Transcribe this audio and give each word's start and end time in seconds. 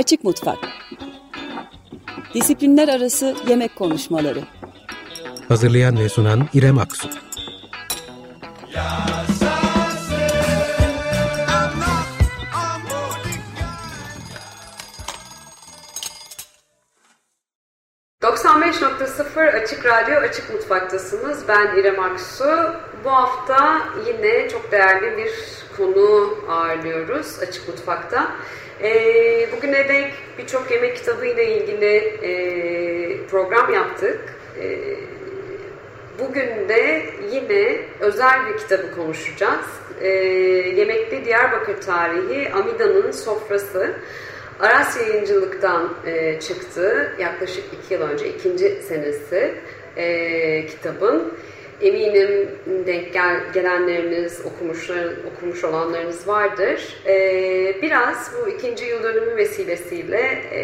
Açık 0.00 0.24
Mutfak 0.24 0.58
Disiplinler 2.34 2.88
Arası 2.88 3.36
Yemek 3.48 3.76
Konuşmaları 3.76 4.42
Hazırlayan 5.48 5.98
ve 5.98 6.08
sunan 6.08 6.48
İrem 6.54 6.78
Aksu 6.78 7.08
...95.0 18.22 19.62
Açık 19.62 19.86
Radyo 19.86 20.20
Açık 20.20 20.50
Mutfak'tasınız. 20.54 21.48
Ben 21.48 21.76
İrem 21.76 22.00
Aksu. 22.00 22.74
Bu 23.04 23.10
hafta 23.10 23.82
yine 24.06 24.48
çok 24.48 24.72
değerli 24.72 25.16
bir 25.16 25.30
konu 25.76 26.34
ağırlıyoruz 26.48 27.38
Açık 27.42 27.68
Mutfak'ta. 27.68 28.32
E, 28.82 29.48
bugüne 29.56 29.88
dek 29.88 30.12
birçok 30.38 30.70
yemek 30.70 30.96
kitabı 30.96 31.26
ile 31.26 31.56
ilgili 31.56 31.96
e, 31.96 33.26
program 33.26 33.74
yaptık. 33.74 34.20
E, 34.60 34.78
bugün 36.18 36.68
de 36.68 37.02
yine 37.32 37.76
özel 38.00 38.46
bir 38.48 38.58
kitabı 38.58 38.94
konuşacağız. 38.94 39.66
E, 40.00 40.08
Yemekli 40.76 41.24
Diyarbakır 41.24 41.80
Tarihi 41.80 42.52
Amida'nın 42.52 43.10
Sofrası. 43.10 43.92
Aras 44.60 45.00
Yayıncılık'tan 45.00 45.94
e, 46.06 46.40
çıktı. 46.40 47.16
Yaklaşık 47.18 47.64
iki 47.72 47.94
yıl 47.94 48.02
önce, 48.02 48.28
ikinci 48.28 48.82
senesi 48.82 49.54
e, 49.96 50.66
kitabın. 50.66 51.34
Eminim 51.80 52.48
denk 52.86 53.12
gel, 53.12 53.40
gelenleriniz, 53.54 54.40
okumuşlar, 54.46 55.08
okumuş 55.32 55.64
olanlarınız 55.64 56.28
vardır. 56.28 56.96
Ee, 57.06 57.76
biraz 57.82 58.32
bu 58.36 58.48
ikinci 58.48 58.84
yıl 58.84 59.02
dönümü 59.02 59.36
vesilesiyle 59.36 60.20
e, 60.52 60.62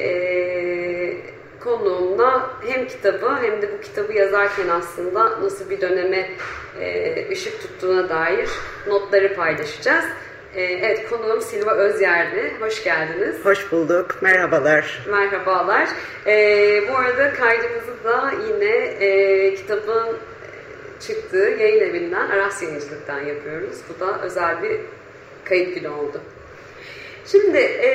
konuğumla 1.61 2.51
hem 2.67 2.87
kitabı 2.87 3.37
hem 3.43 3.63
de 3.63 3.73
bu 3.73 3.81
kitabı 3.81 4.13
yazarken 4.13 4.69
aslında 4.69 5.43
nasıl 5.43 5.71
bir 5.71 5.81
döneme 5.81 6.29
e, 6.81 7.29
ışık 7.33 7.61
tuttuğuna 7.63 8.09
dair 8.09 8.49
notları 8.89 9.35
paylaşacağız. 9.35 10.05
E, 10.55 10.63
evet, 10.63 11.11
konuğum 11.11 11.41
Silva 11.41 11.75
Özyerli. 11.75 12.53
Hoş 12.61 12.85
geldiniz. 12.85 13.45
Hoş 13.45 13.73
bulduk. 13.73 14.23
Merhabalar. 14.23 15.07
Merhabalar. 15.11 15.89
E, 16.27 16.35
bu 16.89 16.97
arada 16.97 17.33
kaydımızı 17.33 18.05
da 18.05 18.33
yine 18.49 18.75
e, 18.77 19.55
kitabın 19.55 20.17
çıktığı 21.01 21.57
yayın 21.61 21.81
evinden, 21.81 22.31
Aras 22.31 22.63
Yayıncılık'tan 22.63 23.21
yapıyoruz. 23.21 23.77
Bu 23.89 24.01
da 24.01 24.23
özel 24.23 24.63
bir 24.63 24.81
kayıt 25.45 25.75
günü 25.75 25.89
oldu. 25.89 26.21
Şimdi 27.27 27.59
e, 27.59 27.89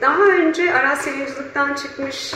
daha 0.00 0.24
önce 0.24 0.74
Aras 0.74 1.06
Yayıncılık'tan 1.06 1.74
çıkmış 1.74 2.34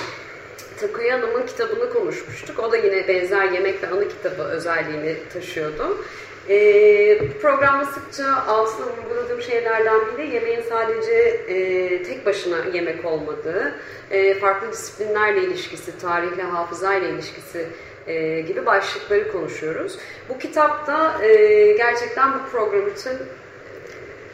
Takuya 0.80 1.14
Hanım'ın 1.14 1.46
kitabını 1.46 1.92
konuşmuştuk. 1.92 2.58
O 2.58 2.72
da 2.72 2.76
yine 2.76 3.08
benzer 3.08 3.50
yemek 3.50 3.82
ve 3.82 3.86
anı 3.86 4.08
kitabı 4.08 4.42
özelliğini 4.42 5.16
taşıyordu. 5.32 6.04
E, 6.48 7.28
programda 7.42 7.84
sıkça 7.84 8.36
altına 8.36 8.86
vurguladığım 8.86 9.42
şeylerden 9.42 10.00
biri 10.06 10.34
yemeğin 10.34 10.62
sadece 10.68 11.12
e, 11.48 12.02
tek 12.02 12.26
başına 12.26 12.56
yemek 12.72 13.04
olmadığı, 13.04 13.74
e, 14.10 14.34
farklı 14.34 14.72
disiplinlerle 14.72 15.42
ilişkisi, 15.42 15.98
tarihle, 15.98 16.42
hafızayla 16.42 17.08
ilişkisi 17.08 17.66
e, 18.06 18.41
gibi 18.41 18.67
başlıkları 18.67 19.33
konuşuyoruz. 19.33 19.98
Bu 20.28 20.39
kitapta 20.39 21.25
e, 21.25 21.72
gerçekten 21.72 22.33
bu 22.34 22.50
program 22.53 22.89
için 22.89 23.12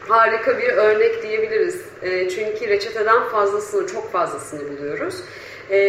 harika 0.07 0.57
bir 0.57 0.69
örnek 0.69 1.23
diyebiliriz. 1.23 1.81
E, 2.01 2.29
çünkü 2.29 2.67
reçeteden 2.67 3.23
fazlasını, 3.23 3.87
çok 3.87 4.11
fazlasını 4.11 4.77
buluyoruz. 4.77 5.15
E, 5.71 5.81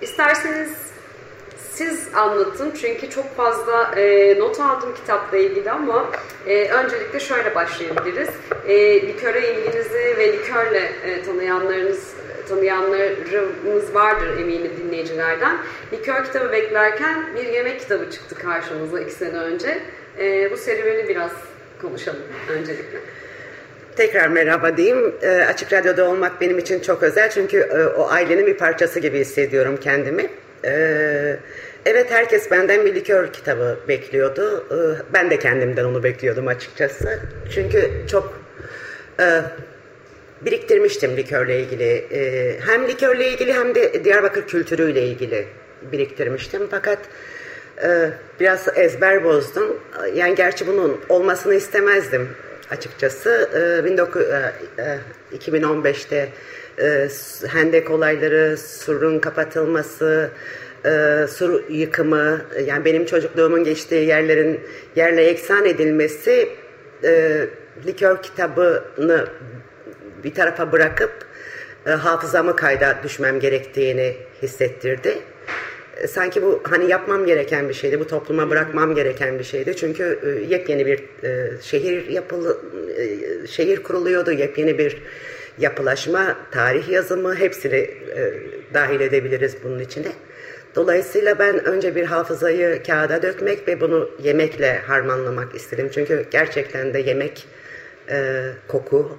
isterseniz 0.00 0.88
siz 1.72 2.08
anlatın 2.14 2.74
çünkü 2.80 3.10
çok 3.10 3.36
fazla 3.36 3.94
e, 3.96 4.34
not 4.38 4.60
aldım 4.60 4.94
kitapla 4.94 5.38
ilgili 5.38 5.70
ama 5.70 6.10
e, 6.46 6.68
öncelikle 6.68 7.20
şöyle 7.20 7.54
başlayabiliriz. 7.54 8.28
E, 8.66 9.02
liköre 9.02 9.52
ilginizi 9.52 10.16
ve 10.18 10.32
likörle 10.32 10.92
e, 11.04 11.22
tanıyanlarınız 11.22 12.14
tanıyanlarımız 12.48 13.94
vardır 13.94 14.38
eminim 14.38 14.72
dinleyicilerden. 14.84 15.58
Likör 15.92 16.24
kitabı 16.24 16.52
beklerken 16.52 17.36
bir 17.36 17.44
yemek 17.44 17.80
kitabı 17.80 18.10
çıktı 18.10 18.34
karşımıza 18.34 19.00
iki 19.00 19.12
sene 19.12 19.38
önce. 19.38 19.78
E, 20.18 20.50
bu 20.52 20.56
serüveni 20.56 21.08
biraz 21.08 21.32
konuşalım 21.82 22.22
öncelikle. 22.48 22.98
Tekrar 23.96 24.28
merhaba 24.28 24.76
diyeyim. 24.76 25.14
E, 25.22 25.28
Açık 25.28 25.72
Radyo'da 25.72 26.10
olmak 26.10 26.40
benim 26.40 26.58
için 26.58 26.80
çok 26.80 27.02
özel 27.02 27.30
çünkü 27.30 27.58
e, 27.58 27.86
o 27.86 28.08
ailenin 28.08 28.46
bir 28.46 28.56
parçası 28.56 29.00
gibi 29.00 29.18
hissediyorum 29.18 29.78
kendimi. 29.80 30.30
E, 30.64 30.72
evet 31.86 32.10
herkes 32.10 32.50
benden 32.50 32.86
bir 32.86 32.94
likör 32.94 33.32
kitabı 33.32 33.78
bekliyordu. 33.88 34.66
E, 34.70 35.12
ben 35.14 35.30
de 35.30 35.38
kendimden 35.38 35.84
onu 35.84 36.02
bekliyordum 36.02 36.48
açıkçası. 36.48 37.18
Çünkü 37.54 37.90
çok 38.10 38.40
e, 39.20 39.42
biriktirmiştim 40.42 41.16
likörle 41.16 41.60
ilgili. 41.60 42.06
E, 42.12 42.60
hem 42.60 42.88
likörle 42.88 43.28
ilgili 43.28 43.52
hem 43.52 43.74
de 43.74 44.04
Diyarbakır 44.04 44.46
kültürüyle 44.46 45.06
ilgili 45.06 45.46
biriktirmiştim. 45.92 46.62
Fakat 46.70 46.98
e, 47.82 48.10
biraz 48.40 48.68
ezber 48.76 49.24
bozdum. 49.24 49.80
Yani 50.14 50.34
gerçi 50.34 50.66
bunun 50.66 51.00
olmasını 51.08 51.54
istemezdim 51.54 52.28
açıkçası. 52.70 53.50
E, 53.86 53.92
19, 53.92 54.22
e, 54.22 54.52
e, 54.78 54.98
2015'te 55.36 56.28
e, 56.78 57.08
Hendek 57.48 57.90
olayları, 57.90 58.56
surun 58.56 59.18
kapatılması, 59.18 60.30
e, 60.84 61.26
sur 61.30 61.70
yıkımı, 61.70 62.40
yani 62.66 62.84
benim 62.84 63.04
çocukluğumun 63.04 63.64
geçtiği 63.64 64.06
yerlerin 64.06 64.60
yerle 64.96 65.24
eksan 65.24 65.66
edilmesi 65.66 66.48
e, 67.04 67.46
likör 67.86 68.22
kitabını 68.22 69.26
bir 70.24 70.34
tarafa 70.34 70.72
bırakıp 70.72 71.12
e, 71.86 71.90
hafızamı 71.90 72.56
kayda 72.56 72.96
düşmem 73.02 73.40
gerektiğini 73.40 74.16
hissettirdi. 74.42 75.18
E, 75.96 76.06
sanki 76.06 76.42
bu 76.42 76.62
hani 76.64 76.90
yapmam 76.90 77.26
gereken 77.26 77.68
bir 77.68 77.74
şeydi, 77.74 78.00
bu 78.00 78.06
topluma 78.06 78.50
bırakmam 78.50 78.94
gereken 78.94 79.38
bir 79.38 79.44
şeydi. 79.44 79.76
Çünkü 79.76 80.20
e, 80.22 80.54
yepyeni 80.54 80.86
bir 80.86 81.04
e, 81.24 81.50
şehir 81.62 82.08
yapılı 82.08 82.58
e, 82.98 83.46
şehir 83.46 83.82
kuruluyordu, 83.82 84.32
yepyeni 84.32 84.78
bir 84.78 85.02
yapılaşma, 85.58 86.36
tarih 86.50 86.88
yazımı 86.88 87.34
hepsini 87.34 87.76
e, 87.76 88.34
dahil 88.74 89.00
edebiliriz 89.00 89.56
bunun 89.64 89.78
içine. 89.78 90.12
Dolayısıyla 90.74 91.38
ben 91.38 91.64
önce 91.64 91.94
bir 91.94 92.04
hafızayı 92.04 92.82
kağıda 92.82 93.22
dökmek 93.22 93.68
ve 93.68 93.80
bunu 93.80 94.10
yemekle 94.22 94.78
harmanlamak 94.78 95.54
istedim. 95.54 95.90
Çünkü 95.94 96.26
gerçekten 96.30 96.94
de 96.94 96.98
yemek, 96.98 97.46
e, 98.10 98.44
koku, 98.68 99.18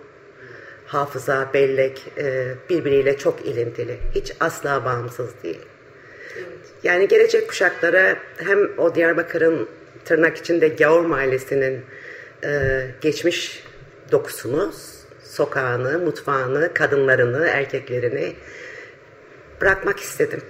hafıza, 0.90 1.50
bellek 1.54 2.02
e, 2.18 2.46
birbiriyle 2.70 3.18
çok 3.18 3.46
ilintili. 3.46 3.98
Hiç 4.16 4.32
asla 4.40 4.86
bağımsız 4.86 5.30
değil. 5.44 5.60
Yani 6.84 7.08
gelecek 7.08 7.48
kuşaklara 7.48 8.18
hem 8.38 8.80
o 8.80 8.96
Diyarbakır'ın 8.96 9.70
tırnak 10.06 10.38
içinde 10.38 10.68
Gavur 10.68 11.06
Mahallesi'nin 11.06 11.82
e, 12.44 12.82
geçmiş 13.02 13.64
dokusunu, 14.12 14.74
sokağını, 15.24 16.00
mutfağını, 16.00 16.74
kadınlarını, 16.74 17.48
erkeklerini 17.48 18.36
bırakmak 19.62 20.00
istedim. 20.00 20.42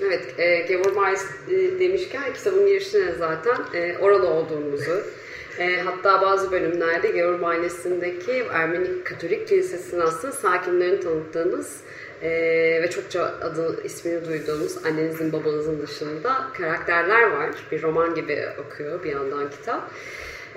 Evet, 0.00 0.34
e, 0.38 0.58
Gavur 0.60 0.92
Mahallesi 0.92 1.26
e, 1.50 1.80
demişken 1.80 2.32
kitabın 2.34 2.66
girişine 2.66 3.12
zaten 3.18 3.56
e, 3.74 3.98
oralı 3.98 4.26
olduğumuzu, 4.26 5.02
e, 5.58 5.80
hatta 5.80 6.22
bazı 6.22 6.52
bölümlerde 6.52 7.08
Gavur 7.08 7.38
Mahallesi'ndeki 7.38 8.44
Ermeni 8.52 9.04
Katolik 9.04 9.48
Kilisesi'nin 9.48 10.00
aslında 10.00 10.32
sakinlerini 10.32 11.00
tanıttığınız 11.00 11.80
e, 12.22 12.30
ve 12.82 12.90
çokça 12.90 13.22
adı 13.22 13.82
ismini 13.84 14.26
duyduğumuz 14.26 14.86
annenizin 14.86 15.32
babanızın 15.32 15.82
dışında 15.82 16.46
karakterler 16.58 17.22
var. 17.22 17.50
Bir 17.72 17.82
roman 17.82 18.14
gibi 18.14 18.44
okuyor 18.66 19.04
bir 19.04 19.12
yandan 19.12 19.50
kitap. 19.50 19.90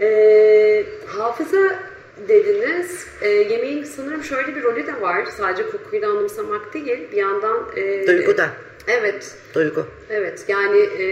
E, 0.02 0.86
hafıza 1.08 1.80
dediniz. 2.28 3.08
E, 3.22 3.30
yemeğin 3.30 3.84
sanırım 3.84 4.24
şöyle 4.24 4.56
bir 4.56 4.64
rolü 4.64 4.88
de 4.88 5.02
var. 5.02 5.26
Sadece 5.26 5.70
kokuyla 5.70 6.10
anımsamak 6.10 6.74
değil. 6.74 7.12
Bir 7.12 7.18
yandan... 7.18 7.66
E, 7.76 8.08
Duygu 8.08 8.38
da. 8.38 8.50
Evet. 8.88 9.36
Duygu. 9.56 9.86
Evet. 10.10 10.46
Yani 10.48 10.80
e, 10.80 11.06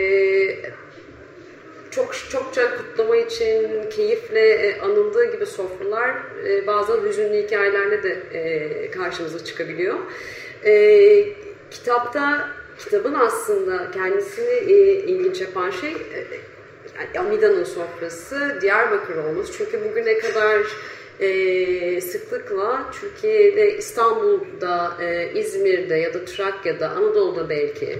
çok 1.95 2.15
çokça 2.29 2.77
kutlama 2.77 3.15
için 3.15 3.89
keyifle 3.89 4.49
e, 4.49 4.81
anıldığı 4.81 5.31
gibi 5.31 5.45
sofralar 5.45 6.09
e, 6.47 6.67
bazen 6.67 7.01
hüzünlü 7.01 7.43
hikayelerle 7.43 8.03
de 8.03 8.23
e, 8.33 8.91
karşımıza 8.91 9.45
çıkabiliyor. 9.45 9.97
Kitapta 11.71 12.49
kitabın 12.79 13.13
aslında 13.13 13.91
kendisini 13.91 14.53
ilginç 15.07 15.41
yapan 15.41 15.69
şey 15.69 15.91
yani 16.95 17.19
Amida'nın 17.19 17.63
sofrası 17.63 18.57
Diyarbakır 18.61 19.15
olması. 19.15 19.53
Çünkü 19.57 19.89
bugüne 19.89 20.17
kadar 20.17 20.61
e, 21.19 22.01
sıklıkla 22.01 22.91
Türkiye'de, 23.01 23.77
İstanbul'da, 23.77 24.97
e, 25.01 25.31
İzmir'de 25.39 25.95
ya 25.95 26.13
da 26.13 26.25
Trakya'da, 26.25 26.89
Anadolu'da 26.89 27.49
belki 27.49 27.99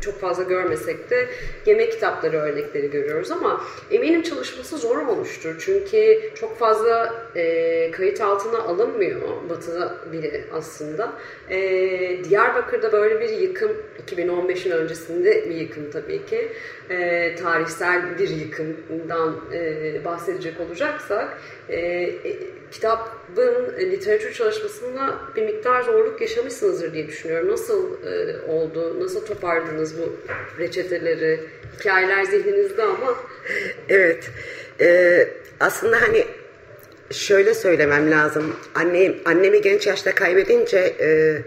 çok 0.00 0.20
fazla 0.20 0.42
görmesek 0.42 1.10
de 1.10 1.28
yemek 1.66 1.92
kitapları 1.92 2.36
örnekleri 2.36 2.90
görüyoruz 2.90 3.30
ama 3.30 3.64
eminim 3.90 4.22
çalışması 4.22 4.78
zor 4.78 5.06
olmuştur. 5.06 5.56
Çünkü 5.60 6.20
çok 6.34 6.58
fazla 6.58 7.26
e, 7.36 7.90
kayıt 7.90 8.20
altına 8.20 8.58
alınmıyor 8.58 9.20
batıda 9.50 9.96
bile 10.12 10.44
aslında. 10.52 11.12
E, 11.50 12.24
Diyarbakır'da 12.24 12.92
böyle 12.92 13.20
bir 13.20 13.28
yıkım, 13.28 13.72
2015'in 14.06 14.72
öncesinde 14.72 15.50
bir 15.50 15.54
yıkım 15.54 15.90
tabii 15.90 16.26
ki, 16.26 16.48
e, 16.92 17.34
tarihsel 17.34 18.18
bir 18.18 18.28
yıkımdan 18.28 19.40
e, 19.52 20.04
bahsedecek 20.04 20.60
olacaksak, 20.60 21.38
e, 21.68 21.76
e, 21.78 22.38
kitabın 22.70 23.74
e, 23.78 23.90
literatür 23.90 24.32
çalışmasında 24.32 25.18
bir 25.36 25.42
miktar 25.42 25.82
zorluk 25.82 26.20
yaşamışsınızdır 26.20 26.94
diye 26.94 27.08
düşünüyorum. 27.08 27.50
Nasıl 27.50 28.04
e, 28.06 28.40
oldu, 28.48 29.00
nasıl 29.00 29.26
topardınız 29.26 29.98
bu 29.98 30.16
reçeteleri? 30.58 31.40
Hikayeler 31.80 32.24
zihninizde 32.24 32.82
ama. 32.82 33.16
Evet, 33.88 34.30
e, 34.80 35.28
aslında 35.60 36.00
hani 36.00 36.24
şöyle 37.10 37.54
söylemem 37.54 38.10
lazım. 38.10 38.56
Annem, 38.74 39.14
annemi 39.24 39.60
genç 39.60 39.86
yaşta 39.86 40.14
kaybedince 40.14 40.78
e, 41.00 41.38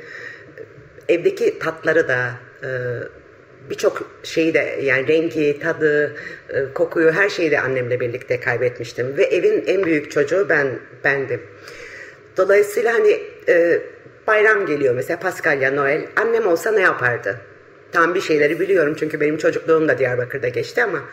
evdeki 1.14 1.60
tatları 1.60 2.08
da 2.08 2.32
e, 2.64 2.70
birçok 3.70 4.12
şeyi 4.24 4.54
de 4.54 4.80
yani 4.82 5.08
rengi, 5.08 5.60
tadı, 5.60 6.16
e, 6.50 6.74
kokuyu 6.74 7.12
her 7.12 7.30
şeyi 7.30 7.52
de 7.52 7.60
annemle 7.60 8.00
birlikte 8.00 8.40
kaybetmiştim. 8.40 9.18
Ve 9.18 9.24
evin 9.24 9.64
en 9.68 9.84
büyük 9.84 10.12
çocuğu 10.12 10.50
ben 10.50 10.68
bendim. 11.04 11.42
Dolayısıyla 12.38 12.94
hani 12.94 13.20
e, 13.48 13.82
bayram 14.28 14.66
geliyor 14.66 14.96
mesela 14.96 15.20
Paskalya, 15.20 15.72
Noel. 15.72 16.06
Annem 16.16 16.48
olsa 16.48 16.72
ne 16.72 16.82
yapardı? 16.82 17.42
Tam 17.92 18.16
bir 18.16 18.22
şeyleri 18.22 18.60
biliyorum 18.60 18.96
çünkü 19.00 19.20
benim 19.20 19.38
çocukluğum 19.38 19.88
da 19.88 19.98
Diyarbakır'da 19.98 20.48
geçti 20.48 20.84
ama 20.84 21.04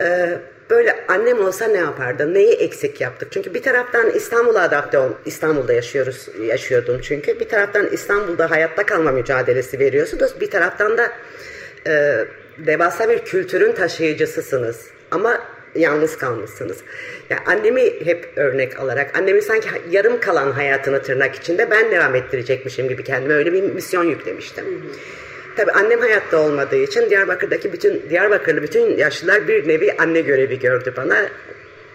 e, 0.00 0.38
böyle 0.70 1.04
annem 1.08 1.40
olsa 1.40 1.66
ne 1.66 1.78
yapardı? 1.78 2.34
Neyi 2.34 2.52
eksik 2.52 3.00
yaptık? 3.00 3.32
Çünkü 3.32 3.54
bir 3.54 3.62
taraftan 3.62 4.10
İstanbul'a 4.10 4.62
adapte 4.62 4.98
ol, 4.98 5.10
İstanbul'da 5.26 5.72
yaşıyoruz, 5.72 6.28
yaşıyordum 6.46 7.00
çünkü. 7.00 7.40
Bir 7.40 7.48
taraftan 7.48 7.86
İstanbul'da 7.86 8.50
hayatta 8.50 8.86
kalma 8.86 9.12
mücadelesi 9.12 9.78
veriyorsunuz. 9.78 10.40
Bir 10.40 10.50
taraftan 10.50 10.98
da 10.98 11.12
e, 11.86 12.24
devasa 12.58 13.08
bir 13.08 13.18
kültürün 13.18 13.72
taşıyıcısısınız. 13.72 14.86
Ama 15.10 15.40
yalnız 15.74 16.18
kalmışsınız. 16.18 16.78
Yani 17.30 17.40
annemi 17.46 17.82
hep 18.04 18.32
örnek 18.36 18.80
alarak, 18.80 19.18
annemi 19.18 19.42
sanki 19.42 19.68
yarım 19.90 20.20
kalan 20.20 20.52
hayatını 20.52 21.02
tırnak 21.02 21.34
içinde 21.34 21.70
ben 21.70 21.90
devam 21.90 22.14
ettirecekmişim 22.14 22.88
gibi 22.88 23.04
kendime 23.04 23.34
öyle 23.34 23.52
bir 23.52 23.62
misyon 23.62 24.04
yüklemiştim. 24.04 24.64
Hı 24.64 24.70
hı. 24.70 24.92
Tabii 25.60 25.72
annem 25.72 26.00
hayatta 26.00 26.38
olmadığı 26.38 26.76
için 26.76 27.10
Diyarbakır'daki 27.10 27.72
bütün 27.72 28.10
Diyarbakırlı 28.10 28.62
bütün 28.62 28.96
yaşlılar 28.96 29.48
bir 29.48 29.68
nevi 29.68 29.96
anne 29.98 30.20
görevi 30.20 30.58
gördü 30.58 30.94
bana. 30.96 31.16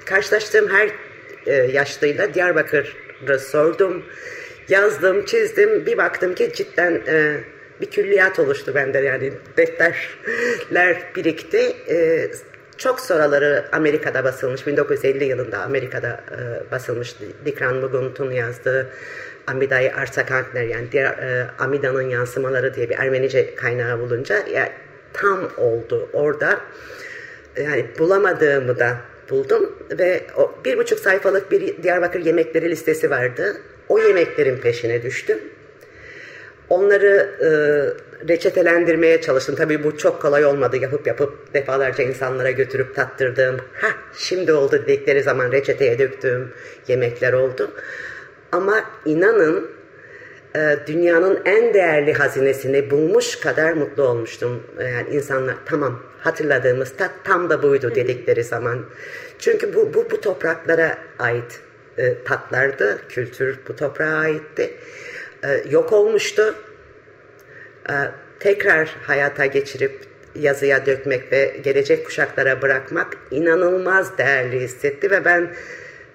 Karşılaştığım 0.06 0.70
her 0.70 0.90
e, 1.46 1.54
yaşlıyla 1.54 2.34
Diyarbakır'ı 2.34 3.40
sordum, 3.40 4.04
yazdım, 4.70 5.26
çizdim. 5.26 5.86
Bir 5.86 5.98
baktım 5.98 6.36
ki 6.36 6.52
cidden 6.54 7.02
e, 7.08 7.38
bir 7.82 7.86
külliyat 7.86 8.40
oluştu 8.40 8.76
bende 8.76 9.00
yani 9.00 9.34
defterler 9.58 10.98
birikti. 11.16 11.76
E, 11.90 12.28
çok 12.78 13.00
sonraları 13.00 13.66
Amerika'da 13.72 14.24
basılmış, 14.24 14.68
1950 14.68 15.24
yılında 15.24 15.60
Amerika'da 15.60 16.24
e, 16.32 16.72
basılmış 16.72 17.16
Dikran 17.46 17.76
Mugunt'un 17.76 18.32
yazdığı 18.32 18.90
Amida'yı 19.48 19.96
Arsakantner 19.96 20.64
yani 20.64 20.92
diğer 20.92 21.06
e, 21.06 21.48
Amida'nın 21.60 22.10
yansımaları 22.10 22.76
diye 22.76 22.90
bir 22.90 23.00
Ermenice 23.00 23.56
kaynağı 23.56 24.00
bulunca 24.00 24.36
ya, 24.48 24.70
tam 25.14 25.50
oldu 25.58 26.10
orada. 26.14 26.60
Yani 27.58 27.86
bulamadığımı 28.00 28.80
da 28.80 28.98
buldum 29.30 29.76
ve 29.92 30.22
o 30.38 30.56
bir 30.66 30.78
buçuk 30.78 31.00
sayfalık 31.00 31.52
bir 31.52 31.84
Diyarbakır 31.84 32.26
yemekleri 32.26 32.70
listesi 32.70 33.10
vardı. 33.10 33.58
O 33.90 34.00
yemeklerin 34.00 34.58
peşine 34.58 35.04
düştüm. 35.04 35.40
Onları 36.70 37.30
e, 37.42 37.50
reçetelendirmeye 38.28 39.22
çalıştım. 39.22 39.56
Tabii 39.56 39.84
bu 39.84 39.98
çok 39.98 40.22
kolay 40.22 40.46
olmadı. 40.46 40.78
Yapıp 40.78 41.08
yapıp 41.08 41.54
defalarca 41.54 42.04
insanlara 42.04 42.52
götürüp 42.52 42.96
tattırdığım, 42.96 43.58
ha 43.74 43.88
şimdi 44.18 44.54
oldu 44.54 44.84
dedikleri 44.88 45.24
zaman 45.24 45.52
reçeteye 45.52 46.00
döktüğüm 46.00 46.54
yemekler 46.88 47.34
oldu. 47.34 47.72
Ama 48.56 48.84
inanın 49.06 49.72
e, 50.56 50.78
dünyanın 50.88 51.40
en 51.46 51.74
değerli 51.74 52.13
hazinesini 52.13 52.92
bulmuş 52.92 53.36
kadar 53.36 53.74
mutlu 53.74 54.04
olmuştum. 54.04 54.63
E, 54.80 54.84
yani 54.84 55.10
insanlar 55.10 55.56
tamam 55.66 56.04
hatırladığımız 56.19 56.98
tat 56.98 57.12
tam 57.24 57.50
da 57.50 57.63
buydu 57.63 57.96
dedikleri 57.96 58.44
zaman. 58.44 58.86
Çünkü 59.40 59.75
bu, 59.75 59.94
bu, 59.94 60.12
bu 60.12 60.22
topraklara 60.22 60.98
ait 61.19 61.60
e, 61.98 62.24
tatlardı. 62.24 63.00
Kültür 63.10 63.60
bu 63.68 63.75
toprağa 63.75 64.18
aitti. 64.18 64.74
E, 65.44 65.63
yok 65.69 65.94
olmuştu. 65.94 66.56
E, 67.90 67.94
tekrar 68.40 68.96
hayata 69.04 69.46
geçirip 69.46 70.00
yazıya 70.36 70.86
dökmek 70.86 71.31
ve 71.31 71.58
gelecek 71.63 72.06
kuşaklara 72.06 72.62
bırakmak 72.62 73.18
inanılmaz 73.31 74.18
değerli 74.18 74.60
hissetti 74.60 75.12
ve 75.12 75.25
ben 75.25 75.56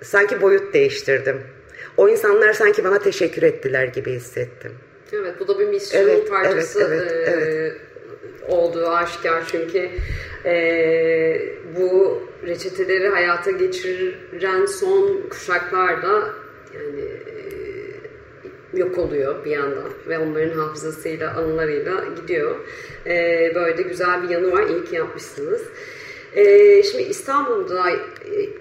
sanki 0.03 0.43
boyut 0.43 0.75
değiştirdim 0.75 1.43
o 2.01 2.09
insanlar 2.09 2.53
sanki 2.53 2.85
bana 2.85 2.99
teşekkür 2.99 3.43
ettiler 3.43 3.85
gibi 3.85 4.13
hissettim. 4.13 4.73
Evet 5.13 5.35
bu 5.41 5.49
da 5.49 5.59
bir 5.59 5.67
misyon 5.67 6.03
evet, 6.03 6.31
parçası 6.31 6.81
evet, 6.89 7.13
evet, 7.13 7.29
e, 7.29 7.31
evet. 7.31 7.77
olduğu 8.49 8.89
aşikar 8.89 9.43
çünkü 9.47 9.89
e, 10.45 10.55
bu 11.77 12.23
reçeteleri 12.47 13.09
hayata 13.09 13.51
geçiren 13.51 14.67
son 14.67 15.29
kuşaklar 15.31 16.03
da 16.03 16.31
yani 16.75 17.05
yok 18.75 18.99
oluyor 18.99 19.45
bir 19.45 19.51
yandan 19.51 19.89
ve 20.09 20.19
onların 20.19 20.59
hafızasıyla, 20.59 21.35
anılarıyla 21.35 22.05
gidiyor. 22.17 22.57
E, 23.07 23.53
böyle 23.55 23.79
de 23.79 23.83
güzel 23.83 24.23
bir 24.23 24.29
yanı 24.29 24.53
var. 24.53 24.63
İyi 24.63 24.85
ki 24.85 24.97
yapmışsınız. 24.97 25.63
Ee, 26.37 26.83
şimdi 26.83 27.03
İstanbul'da 27.03 27.91
e, 27.91 27.97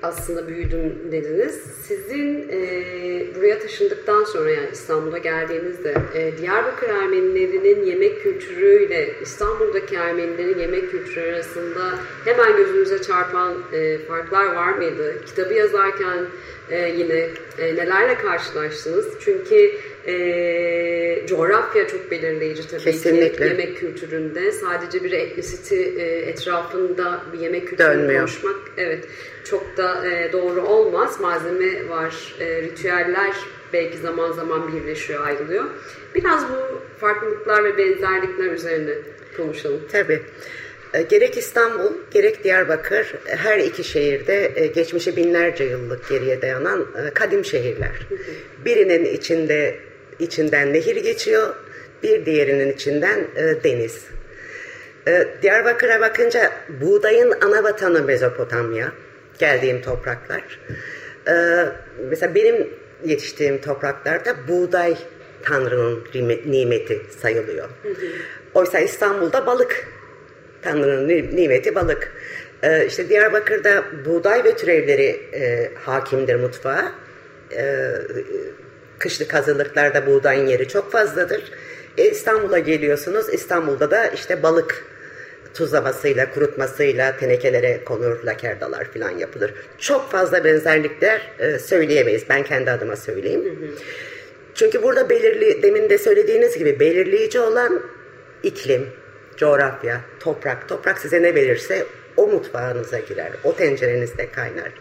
aslında 0.03 0.47
büyüdüm 0.47 1.11
dediniz. 1.11 1.61
Sizin 1.87 2.49
e, 2.49 2.59
buraya 3.35 3.59
taşındıktan 3.59 4.23
sonra 4.23 4.49
yani 4.49 4.69
İstanbul'a 4.73 5.17
geldiğinizde 5.17 5.95
e, 6.13 6.37
Diyarbakır 6.37 6.89
Ermenilerinin 6.89 7.85
yemek 7.85 8.23
kültürüyle 8.23 9.09
İstanbul'daki 9.21 9.95
Ermenilerin 9.95 10.59
yemek 10.59 10.91
kültürü 10.91 11.33
arasında 11.33 11.99
hemen 12.25 12.57
gözünüze 12.57 13.01
çarpan 13.01 13.53
e, 13.73 13.97
farklar 13.97 14.55
var 14.55 14.73
mıydı? 14.73 15.25
Kitabı 15.25 15.53
yazarken 15.53 16.25
e, 16.69 16.89
yine 16.97 17.29
e, 17.57 17.75
nelerle 17.75 18.17
karşılaştınız? 18.17 19.07
Çünkü 19.19 19.71
e, 20.09 21.27
coğrafya 21.27 21.87
çok 21.87 22.11
belirleyici 22.11 22.67
tabii 22.67 22.83
Kesinlikle. 22.83 23.37
ki 23.37 23.43
yemek 23.43 23.77
kültüründe. 23.77 24.51
Sadece 24.51 25.03
bir 25.03 25.11
etnisiti 25.11 25.93
e, 25.97 26.03
etrafında 26.03 27.21
bir 27.33 27.39
yemek 27.39 27.67
kültürünü 27.67 28.17
konuşmak 28.17 28.55
evet 28.77 29.05
çok 29.43 29.77
da 29.77 30.07
e, 30.07 30.31
doğru 30.33 30.61
olmaz. 30.61 31.19
Malzeme 31.19 31.89
var, 31.89 32.35
e, 32.39 32.61
ritüeller 32.61 33.35
belki 33.73 33.97
zaman 33.97 34.31
zaman 34.31 34.73
birleşiyor, 34.73 35.27
ayrılıyor. 35.27 35.65
Biraz 36.15 36.49
bu 36.49 36.81
farklılıklar 36.99 37.63
ve 37.63 37.77
benzerlikler 37.77 38.51
üzerine 38.51 38.93
konuşalım. 39.37 39.81
Tabii. 39.91 40.21
E, 40.93 41.01
gerek 41.01 41.37
İstanbul, 41.37 41.93
gerek 42.11 42.43
Diyarbakır 42.43 43.15
her 43.25 43.57
iki 43.57 43.83
şehirde 43.83 44.51
e, 44.55 44.67
geçmişe 44.67 45.15
binlerce 45.15 45.63
yıllık 45.63 46.09
geriye 46.09 46.41
dayanan 46.41 46.81
e, 46.81 47.13
kadim 47.13 47.45
şehirler. 47.45 48.07
Birinin 48.65 49.05
içinde 49.05 49.79
içinden 50.19 50.73
nehir 50.73 50.95
geçiyor, 50.95 51.55
bir 52.03 52.25
diğerinin 52.25 52.73
içinden 52.73 53.19
e, 53.35 53.63
deniz. 53.63 54.05
E, 55.07 55.27
Diyarbakır'a 55.41 56.01
bakınca 56.01 56.51
buğdayın 56.81 57.33
ana 57.41 57.63
vatanı 57.63 58.03
Mezopotamya, 58.03 58.91
geldiğim 59.39 59.81
topraklar. 59.81 60.59
E, 61.27 61.33
mesela 62.09 62.35
benim 62.35 62.67
yetiştiğim 63.05 63.61
topraklarda 63.61 64.35
buğday 64.47 64.97
Tanrı'nın 65.43 66.03
nimeti 66.45 67.01
sayılıyor. 67.21 67.69
Oysa 68.53 68.79
İstanbul'da 68.79 69.45
balık, 69.45 69.87
Tanrı'nın 70.61 71.35
nimeti 71.35 71.75
balık. 71.75 72.13
Ee, 72.63 72.85
işte 72.85 73.09
Diyarbakır'da 73.09 73.83
buğday 74.05 74.43
ve 74.43 74.55
türevleri 74.55 75.21
e, 75.33 75.71
hakimdir 75.75 76.35
mutfağa. 76.35 76.91
Ee, 77.51 77.91
kışlık 78.99 79.33
hazırlıklarda 79.33 80.07
buğdayın 80.07 80.47
yeri 80.47 80.67
çok 80.67 80.91
fazladır. 80.91 81.43
E, 81.97 82.09
İstanbul'a 82.09 82.59
geliyorsunuz. 82.59 83.33
İstanbul'da 83.33 83.91
da 83.91 84.07
işte 84.07 84.43
balık 84.43 84.85
tuzlamasıyla, 85.53 86.31
kurutmasıyla 86.31 87.17
tenekelere 87.17 87.83
konur, 87.83 88.23
lakerdalar 88.23 88.85
falan 88.85 89.09
yapılır. 89.09 89.53
Çok 89.77 90.11
fazla 90.11 90.43
benzerlikler 90.43 91.31
e, 91.39 91.59
söyleyemeyiz. 91.59 92.23
Ben 92.29 92.43
kendi 92.43 92.71
adıma 92.71 92.95
söyleyeyim. 92.95 93.45
Hı 93.45 93.49
hı. 93.49 93.69
Çünkü 94.55 94.83
burada 94.83 95.09
belirli, 95.09 95.63
demin 95.63 95.89
de 95.89 95.97
söylediğiniz 95.97 96.57
gibi 96.57 96.79
belirleyici 96.79 97.39
olan 97.39 97.81
iklim, 98.43 98.87
coğrafya, 99.37 100.01
toprak. 100.19 100.69
Toprak 100.69 100.99
size 100.99 101.21
ne 101.23 101.35
verirse 101.35 101.85
o 102.17 102.27
mutfağınıza 102.27 102.99
girer, 102.99 103.31
o 103.43 103.55
tencerenizde 103.55 104.31
kaynar. 104.31 104.71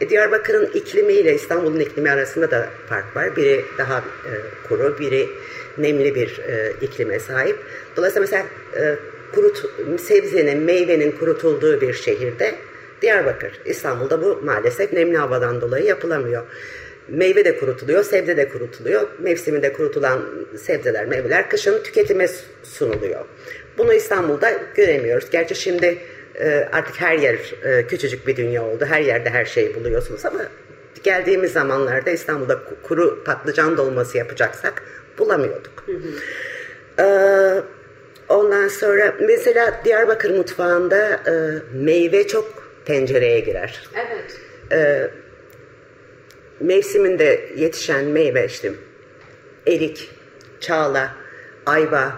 E, 0.00 0.08
Diyarbakır'ın 0.08 0.70
iklimiyle 0.74 1.34
İstanbul'un 1.34 1.80
iklimi 1.80 2.10
arasında 2.10 2.50
da 2.50 2.68
fark 2.88 3.16
var. 3.16 3.36
Biri 3.36 3.64
daha 3.78 3.98
e, 3.98 4.32
kuru, 4.68 4.98
biri 4.98 5.28
nemli 5.78 6.14
bir 6.14 6.38
e, 6.38 6.72
iklime 6.80 7.18
sahip. 7.18 7.56
Dolayısıyla 7.96 8.20
mesela 8.20 8.46
e, 8.76 8.96
kurut, 9.34 9.64
sebzenin, 10.00 10.58
meyvenin 10.58 11.10
kurutulduğu 11.10 11.80
bir 11.80 11.92
şehirde 11.92 12.54
Diyarbakır, 13.02 13.52
İstanbul'da 13.64 14.22
bu 14.22 14.40
maalesef 14.44 14.92
nemli 14.92 15.16
havadan 15.16 15.60
dolayı 15.60 15.84
yapılamıyor. 15.84 16.42
Meyve 17.08 17.44
de 17.44 17.58
kurutuluyor, 17.58 18.04
sebze 18.04 18.36
de 18.36 18.48
kurutuluyor. 18.48 19.08
Mevsiminde 19.18 19.72
kurutulan 19.72 20.22
sebzeler, 20.56 21.06
meyveler 21.06 21.50
kışın 21.50 21.82
tüketime 21.82 22.28
sunuluyor. 22.62 23.20
Bunu 23.78 23.94
İstanbul'da 23.94 24.52
göremiyoruz. 24.74 25.30
Gerçi 25.30 25.54
şimdi 25.54 25.98
e, 26.40 26.68
artık 26.72 27.00
her 27.00 27.18
yer 27.18 27.54
e, 27.64 27.86
küçücük 27.86 28.26
bir 28.26 28.36
dünya 28.36 28.64
oldu. 28.64 28.84
Her 28.84 29.00
yerde 29.00 29.30
her 29.30 29.44
şeyi 29.44 29.74
buluyorsunuz 29.74 30.24
ama 30.24 30.40
geldiğimiz 31.02 31.52
zamanlarda 31.52 32.10
İstanbul'da 32.10 32.60
kuru 32.82 33.24
patlıcan 33.24 33.76
dolması 33.76 34.18
yapacaksak 34.18 34.82
bulamıyorduk. 35.18 35.84
Hı 35.86 35.92
hı. 35.92 35.98
Ee, 36.98 37.62
ondan 38.28 38.68
sonra 38.68 39.14
mesela 39.20 39.80
Diyarbakır 39.84 40.30
mutfağında 40.30 41.20
e, 41.26 41.32
meyve 41.76 42.26
çok 42.26 42.68
tencereye 42.84 43.40
girer. 43.40 43.88
Evet. 43.94 44.40
Ee, 44.72 45.10
mevsiminde 46.60 47.40
yetişen 47.56 48.04
meyve 48.04 48.46
işte 48.46 48.72
erik, 49.66 50.10
çağla, 50.60 51.14
ayva, 51.66 52.12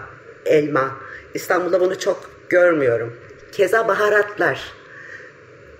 elma. 0.45 0.97
İstanbul'da 1.33 1.79
bunu 1.79 1.99
çok 1.99 2.29
görmüyorum. 2.49 3.13
Keza 3.51 3.87
baharatlar. 3.87 4.73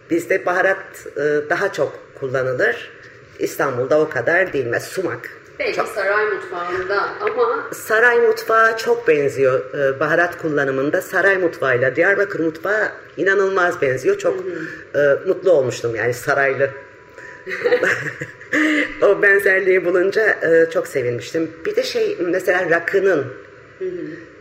Bizde 0.10 0.46
baharat 0.46 1.08
e, 1.18 1.50
daha 1.50 1.74
çok 1.74 2.00
kullanılır. 2.20 2.92
İstanbul'da 3.40 4.00
o 4.00 4.10
kadar 4.10 4.54
değil. 4.54 4.66
Mesela 4.66 4.92
sumak. 4.92 5.30
Belki 5.60 5.76
çok. 5.76 5.88
saray 5.88 6.26
mutfağında 6.26 7.10
ama... 7.22 7.70
Saray 7.74 8.20
mutfağı 8.20 8.78
çok 8.78 9.08
benziyor 9.08 9.74
e, 9.74 10.00
baharat 10.00 10.38
kullanımında. 10.38 11.02
Saray 11.02 11.38
mutfağıyla 11.38 11.96
Diyarbakır 11.96 12.40
mutfağı 12.40 12.90
inanılmaz 13.18 13.82
benziyor. 13.82 14.18
Çok 14.18 14.36
hı 14.36 15.00
hı. 15.00 15.20
E, 15.26 15.28
mutlu 15.28 15.52
olmuştum 15.52 15.96
yani 15.96 16.14
saraylı. 16.14 16.70
o 19.02 19.22
benzerliği 19.22 19.86
bulunca 19.86 20.22
e, 20.28 20.70
çok 20.70 20.88
sevinmiştim. 20.88 21.52
Bir 21.66 21.76
de 21.76 21.84
şey 21.84 22.18
mesela 22.20 22.70
rakının. 22.70 23.26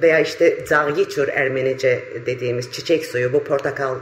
Veya 0.02 0.21
işte 0.21 0.59
zargiçur 0.66 1.28
Ermenice 1.28 2.02
dediğimiz 2.26 2.73
çiçek 2.73 3.07
suyu 3.07 3.33
bu 3.33 3.45
portakal 3.45 3.97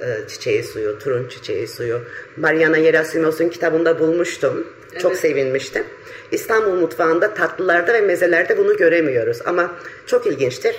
e, 0.00 0.28
çiçeği 0.28 0.64
suyu, 0.64 0.98
turun 0.98 1.28
çiçeği 1.28 1.68
suyu. 1.68 2.00
Mariana 2.36 2.76
Yerasimos'un 2.76 3.48
kitabında 3.48 4.00
bulmuştum. 4.00 4.66
Evet. 4.92 5.02
Çok 5.02 5.16
sevinmiştim. 5.16 5.84
İstanbul 6.32 6.74
mutfağında 6.74 7.34
tatlılarda 7.34 7.94
ve 7.94 8.00
mezelerde 8.00 8.58
bunu 8.58 8.76
göremiyoruz. 8.76 9.38
Ama 9.44 9.76
çok 10.06 10.26
ilginçtir. 10.26 10.76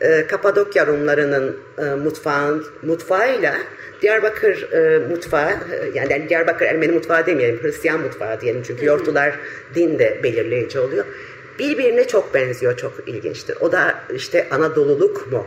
E, 0.00 0.26
Kapadokya 0.26 0.86
Rumlarının 0.86 1.56
e, 1.78 1.82
mutfağın, 1.82 2.66
mutfağıyla 2.82 3.54
Diyarbakır 4.02 4.72
e, 4.72 4.98
mutfağı, 4.98 5.50
e, 5.50 5.90
yani 5.94 6.28
Diyarbakır 6.28 6.66
Ermeni 6.66 6.92
mutfağı 6.92 7.26
demeyelim, 7.26 7.62
Hristiyan 7.62 8.00
mutfağı 8.00 8.40
diyelim. 8.40 8.62
Çünkü 8.62 8.86
yortular 8.86 9.34
din 9.74 9.98
de 9.98 10.20
belirleyici 10.22 10.78
oluyor. 10.78 11.04
Birbirine 11.60 12.08
çok 12.08 12.34
benziyor, 12.34 12.76
çok 12.76 12.92
ilginçtir. 13.06 13.56
O 13.60 13.72
da 13.72 14.04
işte 14.14 14.48
Anadoluluk 14.50 15.32
mu? 15.32 15.46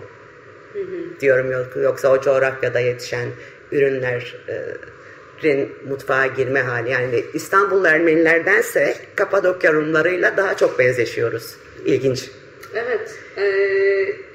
diyorum 1.19 1.51
yoksa 1.83 2.09
o 2.09 2.21
coğrafyada 2.21 2.79
yetişen 2.79 3.29
ürünlerin 3.71 5.71
mutfağa 5.89 6.27
girme 6.27 6.61
hali. 6.61 6.89
Yani 6.89 7.23
İstanbul 7.33 7.85
Ermenilerdense 7.85 8.95
Kapadokya 9.15 9.73
Rumlarıyla 9.73 10.37
daha 10.37 10.57
çok 10.57 10.79
benzeşiyoruz. 10.79 11.55
İlginç. 11.85 12.29
Evet. 12.73 13.15
E, 13.37 13.45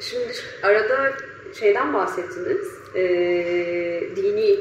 şimdi 0.01 0.33
arada 0.63 1.13
şeyden 1.61 1.95
bahsettiniz. 1.95 2.67
E, 2.95 3.03
dini 4.17 4.57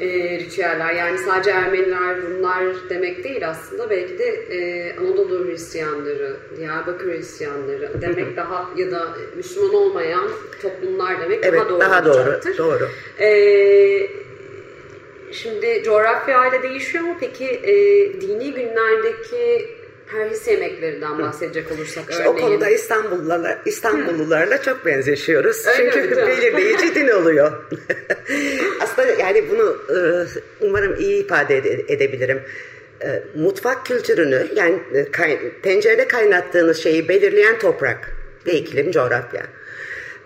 e, 0.00 0.38
ritüeller. 0.38 0.92
Yani 0.92 1.18
sadece 1.18 1.50
Ermeniler 1.50 2.16
bunlar 2.30 2.64
demek 2.90 3.24
değil 3.24 3.48
aslında. 3.48 3.90
Belki 3.90 4.18
de 4.18 4.24
e, 4.26 4.92
Anadolu 4.98 5.48
Hristiyanları, 5.48 6.36
Diyarbakır 6.56 7.12
Hristiyanları 7.12 7.90
demek 8.00 8.36
daha 8.36 8.70
ya 8.76 8.90
da 8.90 9.08
Müslüman 9.36 9.74
olmayan 9.74 10.28
toplumlar 10.62 11.20
demek 11.20 11.38
evet, 11.42 11.60
daha 11.60 11.68
doğru 11.68 11.80
daha 11.80 12.04
doğru, 12.04 12.40
doğru. 12.58 12.88
E, 13.20 13.30
şimdi 15.32 15.82
coğrafyayla 15.84 16.62
değişiyor 16.62 17.04
mu? 17.04 17.16
Peki 17.20 17.44
e, 17.44 17.74
dini 18.20 18.52
günlerdeki 18.54 19.75
perhis 20.12 20.48
yemeklerinden 20.48 21.18
bahsedecek 21.18 21.72
olursak 21.72 22.04
işte 22.10 22.22
örneğin. 22.22 22.36
O 22.36 22.40
konuda 22.40 22.68
İstanbullularla, 22.68 23.58
İstanbullularla 23.66 24.62
çok 24.62 24.86
benzeşiyoruz. 24.86 25.66
Öyle 25.66 25.90
Çünkü 25.92 26.16
belirleyici 26.16 26.94
din 26.94 27.08
oluyor. 27.08 27.52
Aslında 28.80 29.08
yani 29.08 29.44
bunu 29.50 29.76
e, 29.90 29.98
umarım 30.60 30.96
iyi 31.00 31.24
ifade 31.24 31.56
edebilirim. 31.88 32.42
E, 33.02 33.22
mutfak 33.34 33.86
kültürünü 33.86 34.46
yani 34.56 34.78
e, 34.94 35.06
tencerede 35.62 36.08
kaynattığınız 36.08 36.76
şeyi 36.76 37.08
belirleyen 37.08 37.58
toprak 37.58 38.12
ve 38.46 38.52
iklim 38.52 38.90
coğrafya. 38.90 39.42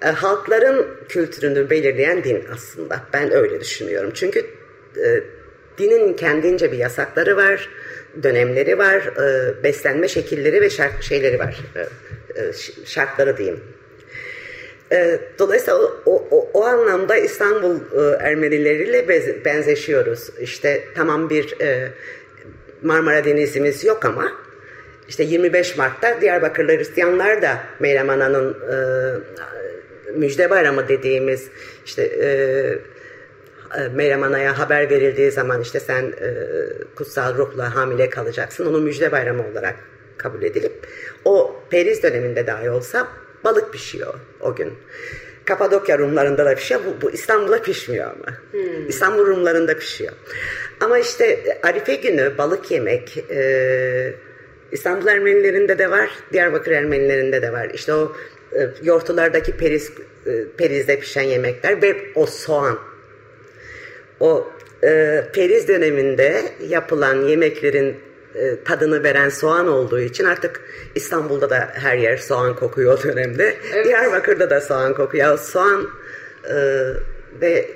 Halkların 0.00 0.86
kültürünü 1.08 1.70
belirleyen 1.70 2.24
din 2.24 2.44
aslında. 2.54 3.02
Ben 3.12 3.32
öyle 3.32 3.60
düşünüyorum. 3.60 4.10
Çünkü 4.14 4.46
dinin 5.80 6.14
kendince 6.14 6.72
bir 6.72 6.78
yasakları 6.78 7.36
var 7.36 7.68
dönemleri 8.22 8.78
var, 8.78 8.96
e, 8.96 9.62
beslenme 9.64 10.08
şekilleri 10.08 10.60
ve 10.60 10.70
şart, 10.70 11.02
şeyleri 11.02 11.38
var, 11.38 11.60
e, 11.76 11.80
e, 12.40 12.52
şartları 12.84 13.36
diyeyim. 13.36 13.60
E, 14.92 15.20
dolayısıyla 15.38 15.78
o, 16.06 16.28
o, 16.30 16.50
o 16.54 16.64
anlamda 16.64 17.16
İstanbul 17.16 17.76
e, 17.76 18.16
Ermenileriyle 18.20 19.08
bez, 19.08 19.44
benzeşiyoruz. 19.44 20.30
İşte 20.40 20.84
tamam 20.94 21.30
bir 21.30 21.60
e, 21.60 21.88
Marmara 22.82 23.24
Denizimiz 23.24 23.84
yok 23.84 24.04
ama 24.04 24.32
işte 25.08 25.22
25 25.22 25.76
Mart'ta 25.76 26.20
Diyarbakırlı 26.20 26.76
Hristiyanlar 26.76 27.42
da 27.42 27.58
Meryem 27.80 28.10
Ana'nın 28.10 28.52
e, 28.52 28.76
müjde 30.18 30.50
bayramı 30.50 30.88
dediğimiz 30.88 31.48
işte 31.86 32.02
e, 32.02 32.28
Meryem 33.94 34.22
Ana'ya 34.22 34.58
haber 34.58 34.90
verildiği 34.90 35.30
zaman 35.30 35.60
işte 35.60 35.80
sen 35.80 36.02
e, 36.02 36.34
kutsal 36.94 37.36
ruhla 37.36 37.74
hamile 37.74 38.10
kalacaksın. 38.10 38.66
Onu 38.66 38.80
müjde 38.80 39.12
bayramı 39.12 39.50
olarak 39.52 39.76
kabul 40.16 40.42
edilip 40.42 40.72
o 41.24 41.62
periz 41.70 42.02
döneminde 42.02 42.46
dahi 42.46 42.70
olsa 42.70 43.08
balık 43.44 43.72
pişiyor 43.72 44.14
o 44.40 44.54
gün. 44.54 44.72
Kapadokya 45.44 45.98
Rumlarında 45.98 46.46
da 46.46 46.54
pişiyor. 46.54 46.80
Bu, 46.86 47.02
bu 47.02 47.10
İstanbul'da 47.10 47.62
pişmiyor 47.62 48.06
ama. 48.06 48.36
Hmm. 48.50 48.88
İstanbul 48.88 49.26
Rumlarında 49.26 49.78
pişiyor. 49.78 50.12
Ama 50.80 50.98
işte 50.98 51.58
Arife 51.62 51.94
günü 51.94 52.38
balık 52.38 52.70
yemek 52.70 53.24
e, 53.30 54.14
İstanbul 54.72 55.06
Ermenilerinde 55.06 55.78
de 55.78 55.90
var, 55.90 56.10
Diyarbakır 56.32 56.70
Ermenilerinde 56.70 57.42
de 57.42 57.52
var. 57.52 57.70
İşte 57.74 57.94
o 57.94 58.12
e, 58.52 58.68
yortulardaki 58.82 59.56
periz, 59.56 59.92
e, 60.26 60.30
perizde 60.56 60.98
pişen 60.98 61.22
yemekler 61.22 61.82
ve 61.82 61.96
o 62.14 62.26
soğan 62.26 62.78
o 64.20 64.48
e, 64.84 65.24
periz 65.32 65.68
döneminde 65.68 66.42
yapılan 66.68 67.22
yemeklerin 67.22 67.96
e, 68.34 68.64
tadını 68.64 69.02
veren 69.02 69.28
soğan 69.28 69.68
olduğu 69.68 70.00
için 70.00 70.24
artık 70.24 70.60
İstanbul'da 70.94 71.50
da 71.50 71.68
her 71.72 71.98
yer 71.98 72.16
soğan 72.16 72.56
kokuyor 72.56 72.98
o 72.98 73.02
dönemde. 73.02 73.56
Evet. 73.74 73.86
Diyarbakır'da 73.86 74.50
da 74.50 74.60
soğan 74.60 74.94
kokuyor. 74.94 75.38
Soğan 75.38 75.88
e, 76.44 76.56
ve 77.40 77.70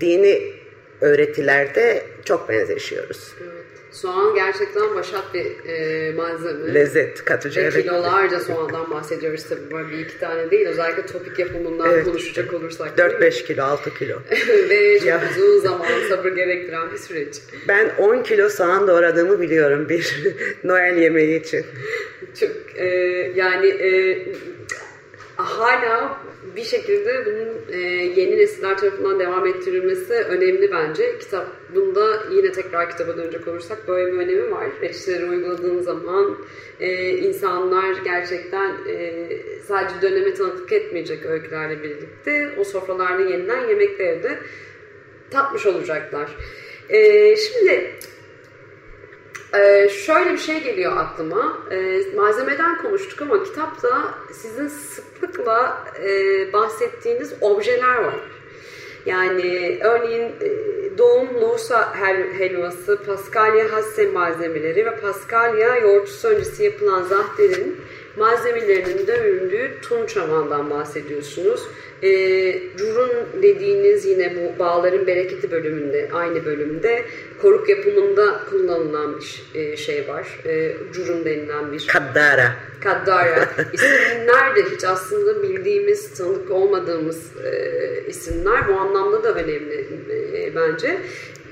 dini 0.00 0.52
öğretilerde 1.00 2.02
çok 2.24 2.48
benzeşiyoruz. 2.48 3.34
Evet. 3.42 3.63
Soğan 3.94 4.34
gerçekten 4.34 4.94
başat 4.94 5.34
bir 5.34 5.68
e, 5.68 6.12
malzeme. 6.12 6.74
Lezzet 6.74 7.24
katıcı. 7.24 7.60
Ve 7.60 7.82
kilolarca 7.82 8.40
soğandan 8.40 8.90
bahsediyoruz 8.90 9.44
tabii. 9.48 9.70
Böyle 9.70 9.88
bir 9.88 9.98
iki 9.98 10.18
tane 10.18 10.50
değil. 10.50 10.66
Özellikle 10.66 11.06
topik 11.06 11.38
yapımından 11.38 11.90
evet. 11.90 12.04
konuşacak 12.04 12.54
olursak. 12.54 12.98
4-5 12.98 13.44
kilo, 13.44 13.62
6 13.62 13.94
kilo. 13.94 14.18
Ve 14.70 14.98
çok 14.98 15.20
uzun 15.30 15.60
zaman 15.60 15.86
sabır 16.08 16.32
gerektiren 16.32 16.92
bir 16.92 16.98
süreç. 16.98 17.36
Ben 17.68 17.92
10 17.98 18.22
kilo 18.22 18.48
soğan 18.48 18.88
doğradığımı 18.88 19.40
biliyorum 19.40 19.88
bir 19.88 20.16
Noel 20.64 20.96
yemeği 20.96 21.40
için. 21.40 21.66
Çok 22.40 22.50
e, 22.76 22.86
yani 23.34 23.66
e, 23.66 24.18
hala 25.36 26.23
bir 26.56 26.64
şekilde 26.64 27.26
bunun 27.26 27.78
e, 27.78 27.80
yeni 28.20 28.38
nesiller 28.38 28.78
tarafından 28.78 29.18
devam 29.18 29.46
ettirilmesi 29.46 30.12
önemli 30.12 30.70
bence. 30.72 31.18
Kitabında 31.18 32.22
yine 32.32 32.52
tekrar 32.52 32.90
kitaba 32.90 33.16
dönecek 33.16 33.48
olursak 33.48 33.88
böyle 33.88 34.12
bir 34.12 34.18
önemi 34.18 34.50
var. 34.50 34.66
Reçeteleri 34.82 35.24
uyguladığın 35.24 35.80
zaman 35.80 36.38
e, 36.80 37.08
insanlar 37.08 37.96
gerçekten 38.04 38.74
e, 38.88 39.28
sadece 39.68 40.02
döneme 40.02 40.34
tanıklık 40.34 40.72
etmeyecek 40.72 41.26
öykülerle 41.26 41.82
birlikte 41.82 42.50
o 42.58 42.64
sofralarda 42.64 43.22
yeniden 43.22 43.68
yemekleri 43.68 44.22
de 44.22 44.38
tatmış 45.30 45.66
olacaklar. 45.66 46.36
E, 46.88 47.36
şimdi 47.36 47.90
ee, 49.54 49.88
şöyle 49.88 50.32
bir 50.32 50.38
şey 50.38 50.62
geliyor 50.62 50.96
aklıma. 50.96 51.58
Ee, 51.70 52.02
malzemeden 52.16 52.82
konuştuk 52.82 53.22
ama 53.22 53.44
kitapta 53.44 54.14
sizin 54.32 54.68
sıklıkla 54.68 55.84
e, 56.04 56.52
bahsettiğiniz 56.52 57.34
objeler 57.40 57.96
var. 57.96 58.14
Yani 59.06 59.78
örneğin 59.82 60.22
e, 60.22 60.98
doğum 60.98 61.40
loğusa 61.40 61.94
helvası, 62.38 63.02
paskalya 63.06 63.72
hasse 63.72 64.06
malzemeleri 64.06 64.86
ve 64.86 65.00
paskalya 65.00 65.76
yoğurtçusu 65.76 66.28
öncesi 66.28 66.64
yapılan 66.64 67.02
zahterin 67.02 67.80
malzemelerinin 68.16 69.06
dövüldüğü 69.06 69.80
tunç 69.82 70.16
havandan 70.16 70.70
bahsediyorsunuz. 70.70 71.60
E, 72.02 72.10
curun 72.76 73.10
dediğiniz 73.42 74.06
yine 74.06 74.36
bu 74.36 74.58
bağların 74.58 75.06
bereketi 75.06 75.50
bölümünde, 75.50 76.08
aynı 76.12 76.44
bölümde 76.44 77.04
koruk 77.42 77.68
yapımında 77.68 78.40
kullanılan 78.50 79.20
bir 79.20 79.44
e, 79.54 79.76
şey 79.76 80.08
var. 80.08 80.40
E, 80.46 80.76
curun 80.92 81.24
denilen 81.24 81.72
bir. 81.72 81.86
Kaddara. 81.86 82.52
Kaddara. 82.80 83.48
İsimler 83.72 84.56
de 84.56 84.62
hiç 84.74 84.84
aslında 84.84 85.42
bildiğimiz, 85.42 86.18
tanık 86.18 86.50
olmadığımız 86.50 87.32
e, 87.44 88.02
isimler. 88.08 88.68
Bu 88.68 88.72
anlamda 88.72 89.24
da 89.24 89.34
önemli 89.34 89.86
e, 90.34 90.54
bence. 90.56 91.00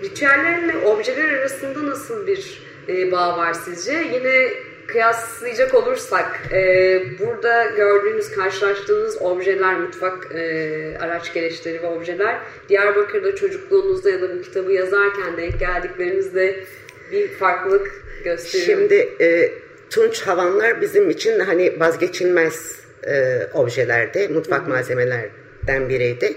Ritüellerle 0.02 0.86
objeler 0.86 1.32
arasında 1.32 1.86
nasıl 1.86 2.26
bir 2.26 2.62
e, 2.88 3.12
bağ 3.12 3.38
var 3.38 3.52
sizce? 3.52 3.92
Yine 3.92 4.50
kıyaslayacak 4.92 5.74
olursak 5.74 6.40
e, 6.52 7.02
burada 7.18 7.66
gördüğünüz, 7.76 8.30
karşılaştığınız 8.30 9.22
objeler, 9.22 9.74
mutfak 9.74 10.34
e, 10.34 10.98
araç 11.00 11.34
gereçleri 11.34 11.82
ve 11.82 11.86
objeler 11.86 12.38
Diyarbakır'da 12.68 13.36
çocukluğunuzda 13.36 14.10
ya 14.10 14.20
da 14.20 14.36
bu 14.38 14.42
kitabı 14.42 14.72
yazarken 14.72 15.36
denk 15.36 15.60
geldiklerinizde 15.60 16.64
bir 17.12 17.28
farklılık 17.28 18.04
gösteriyor. 18.24 18.66
Şimdi 18.66 18.94
e, 19.20 19.52
tunç 19.90 20.22
havanlar 20.22 20.80
bizim 20.80 21.10
için 21.10 21.40
hani 21.40 21.80
vazgeçilmez 21.80 22.80
e, 23.06 23.46
objelerdi, 23.54 24.28
mutfak 24.28 24.60
Hı-hı. 24.60 24.70
malzemelerden 24.70 25.88
biriydi. 25.88 26.34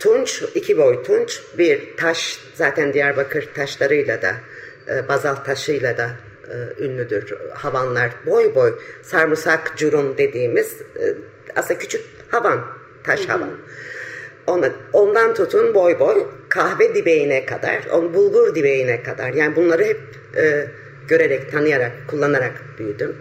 Tunç, 0.00 0.42
iki 0.54 0.78
boy 0.78 1.02
tunç, 1.02 1.42
bir 1.58 1.96
taş 1.96 2.40
zaten 2.54 2.92
Diyarbakır 2.92 3.48
taşlarıyla 3.54 4.22
da, 4.22 4.34
e, 4.88 5.08
bazalt 5.08 5.46
taşıyla 5.46 5.98
da 5.98 6.10
e, 6.50 6.84
ünlüdür. 6.84 7.34
Havanlar 7.54 8.10
boy 8.26 8.54
boy 8.54 8.78
sarımsak 9.02 9.72
curun 9.76 10.18
dediğimiz 10.18 10.76
e, 10.96 11.14
aslında 11.56 11.78
küçük 11.78 12.00
havan, 12.28 12.64
taş 13.04 13.20
Hı-hı. 13.20 13.32
havan. 13.32 13.50
Ona, 14.46 14.70
ondan 14.92 15.34
tutun 15.34 15.74
boy 15.74 15.98
boy 15.98 16.26
kahve 16.48 16.94
dibeğine 16.94 17.46
kadar, 17.46 17.86
on 17.92 18.14
bulgur 18.14 18.54
dibeğine 18.54 19.02
kadar. 19.02 19.32
Yani 19.32 19.56
bunları 19.56 19.84
hep 19.84 20.00
e, 20.36 20.66
görerek, 21.08 21.52
tanıyarak, 21.52 21.92
kullanarak 22.08 22.52
büyüdüm. 22.78 23.16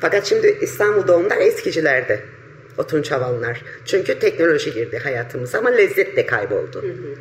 Fakat 0.00 0.26
şimdi 0.26 0.58
İstanbul 0.60 1.08
doğumlar 1.08 1.36
eskicilerde 1.36 2.20
o 2.78 2.86
tunç 2.86 3.10
havanlar. 3.10 3.62
Çünkü 3.84 4.18
teknoloji 4.18 4.72
girdi 4.72 4.98
hayatımıza 4.98 5.58
ama 5.58 5.70
lezzet 5.70 6.16
de 6.16 6.26
kayboldu. 6.26 6.82
Hı 6.82 6.86
hı. 6.86 7.14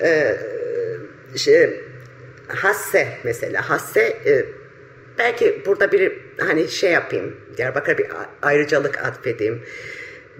Ee, 0.00 0.36
şey, 1.36 1.80
hasse 2.48 3.08
mesela 3.24 3.70
hasse 3.70 4.00
e, 4.26 4.44
belki 5.18 5.62
burada 5.66 5.92
bir 5.92 6.12
hani 6.38 6.68
şey 6.68 6.90
yapayım, 6.90 7.36
Diyarbakır'a 7.56 7.98
bir 7.98 8.06
ayrıcalık 8.42 9.04
atfedeyim. 9.04 9.62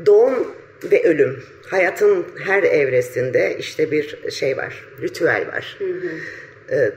Doğum 0.07 0.55
ve 0.85 1.05
ölüm, 1.05 1.43
hayatın 1.67 2.27
her 2.45 2.63
evresinde 2.63 3.57
işte 3.59 3.91
bir 3.91 4.31
şey 4.31 4.57
var, 4.57 4.85
ritüel 5.03 5.47
var. 5.53 5.77
Hı 5.79 5.85
hı. 5.85 6.09
Ee, 6.71 6.93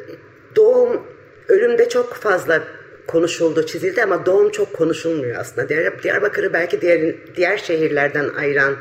doğum, 0.56 1.02
ölümde 1.48 1.90
çok 1.90 2.14
fazla 2.14 2.64
konuşuldu, 3.08 3.66
çizildi 3.66 4.04
ama 4.04 4.26
doğum 4.26 4.52
çok 4.52 4.74
konuşulmuyor 4.74 5.36
aslında. 5.40 5.70
Diyarbakır'ı 6.04 6.54
belki 6.54 6.82
diğer, 6.82 7.16
diğer 7.36 7.58
şehirlerden 7.58 8.30
ayıran 8.30 8.76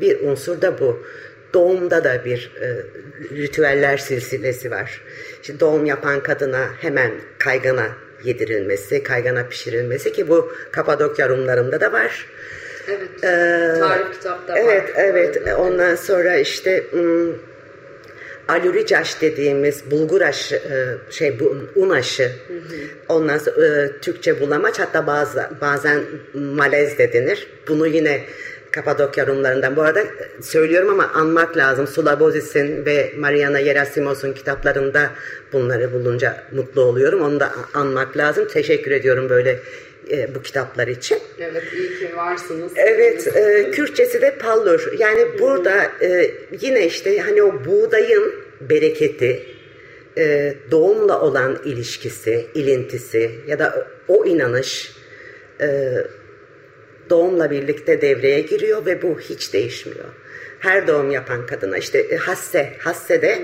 bir 0.00 0.20
unsur 0.20 0.60
da 0.62 0.80
bu. 0.80 1.02
Doğumda 1.54 2.04
da 2.04 2.24
bir 2.24 2.52
e, 2.60 2.68
ritüeller 3.36 3.96
silsilesi 3.96 4.70
var. 4.70 5.00
İşte 5.42 5.60
doğum 5.60 5.86
yapan 5.86 6.22
kadına 6.22 6.68
hemen 6.80 7.12
kaygana 7.38 7.88
yedirilmesi, 8.24 9.02
kaygana 9.02 9.46
pişirilmesi 9.46 10.12
ki 10.12 10.28
bu 10.28 10.52
Kapadokya 10.72 11.28
Rumlarında 11.28 11.80
da 11.80 11.92
var. 11.92 12.26
Evet. 12.88 13.24
Ee, 13.24 13.80
Tarih 13.80 14.12
kitapta 14.12 14.58
evet, 14.58 14.82
var. 14.82 14.90
Evet, 14.96 15.36
evet. 15.42 15.58
Ondan 15.58 15.94
sonra 15.94 16.36
işte 16.36 16.84
ım, 16.92 17.38
aluricaş 18.48 19.20
dediğimiz 19.20 19.90
bulgur 19.90 20.20
aşı, 20.20 20.54
e, 20.56 21.12
şey 21.12 21.40
bu 21.40 21.56
un 21.76 21.90
aşı. 21.90 22.22
Hı 22.22 22.54
hı. 22.54 22.58
Ondan 23.08 23.38
sonra 23.38 23.66
e, 23.66 24.00
Türkçe 24.00 24.40
bulamaç 24.40 24.78
hatta 24.78 25.06
bazı, 25.06 25.50
bazen 25.60 26.00
malez 26.34 26.98
de 26.98 27.12
denir. 27.12 27.48
Bunu 27.68 27.86
yine 27.86 28.24
Kapadokya 28.72 29.26
Rumlarından. 29.26 29.76
Bu 29.76 29.82
arada 29.82 30.04
söylüyorum 30.42 30.88
ama 30.90 31.10
anmak 31.14 31.56
lazım. 31.56 31.86
Sulabozis'in 31.86 32.84
ve 32.86 33.12
Mariana 33.18 33.58
Yerasimos'un 33.58 34.32
kitaplarında 34.32 35.10
bunları 35.52 35.92
bulunca 35.92 36.44
mutlu 36.52 36.82
oluyorum. 36.82 37.22
Onu 37.22 37.40
da 37.40 37.52
anmak 37.74 38.16
lazım. 38.16 38.48
Teşekkür 38.48 38.90
ediyorum 38.90 39.28
böyle 39.28 39.58
e, 40.10 40.34
bu 40.34 40.42
kitaplar 40.42 40.88
için. 40.88 41.18
Evet 41.38 41.64
iyi 41.72 41.98
ki 41.98 42.16
varsınız. 42.16 42.72
Evet 42.76 43.36
e, 43.36 43.70
Kürtçesi 43.70 44.22
de 44.22 44.38
pallur. 44.38 44.92
Yani 44.98 45.20
Hı-hı. 45.20 45.38
burada 45.38 45.82
e, 46.02 46.30
yine 46.60 46.86
işte 46.86 47.18
hani 47.18 47.42
o 47.42 47.64
buğdayın 47.64 48.34
bereketi, 48.60 49.42
e, 50.18 50.54
doğumla 50.70 51.20
olan 51.20 51.58
ilişkisi, 51.64 52.46
ilintisi 52.54 53.30
ya 53.46 53.58
da 53.58 53.86
o 54.08 54.26
inanış 54.26 54.92
e, 55.60 55.94
doğumla 57.10 57.50
birlikte 57.50 58.00
devreye 58.00 58.40
giriyor 58.40 58.86
ve 58.86 59.02
bu 59.02 59.20
hiç 59.20 59.52
değişmiyor. 59.52 60.08
Her 60.58 60.86
doğum 60.86 61.10
yapan 61.10 61.46
kadına 61.46 61.78
işte 61.78 61.98
e, 61.98 62.16
hasse, 62.16 62.72
hasse 62.78 63.22
de 63.22 63.42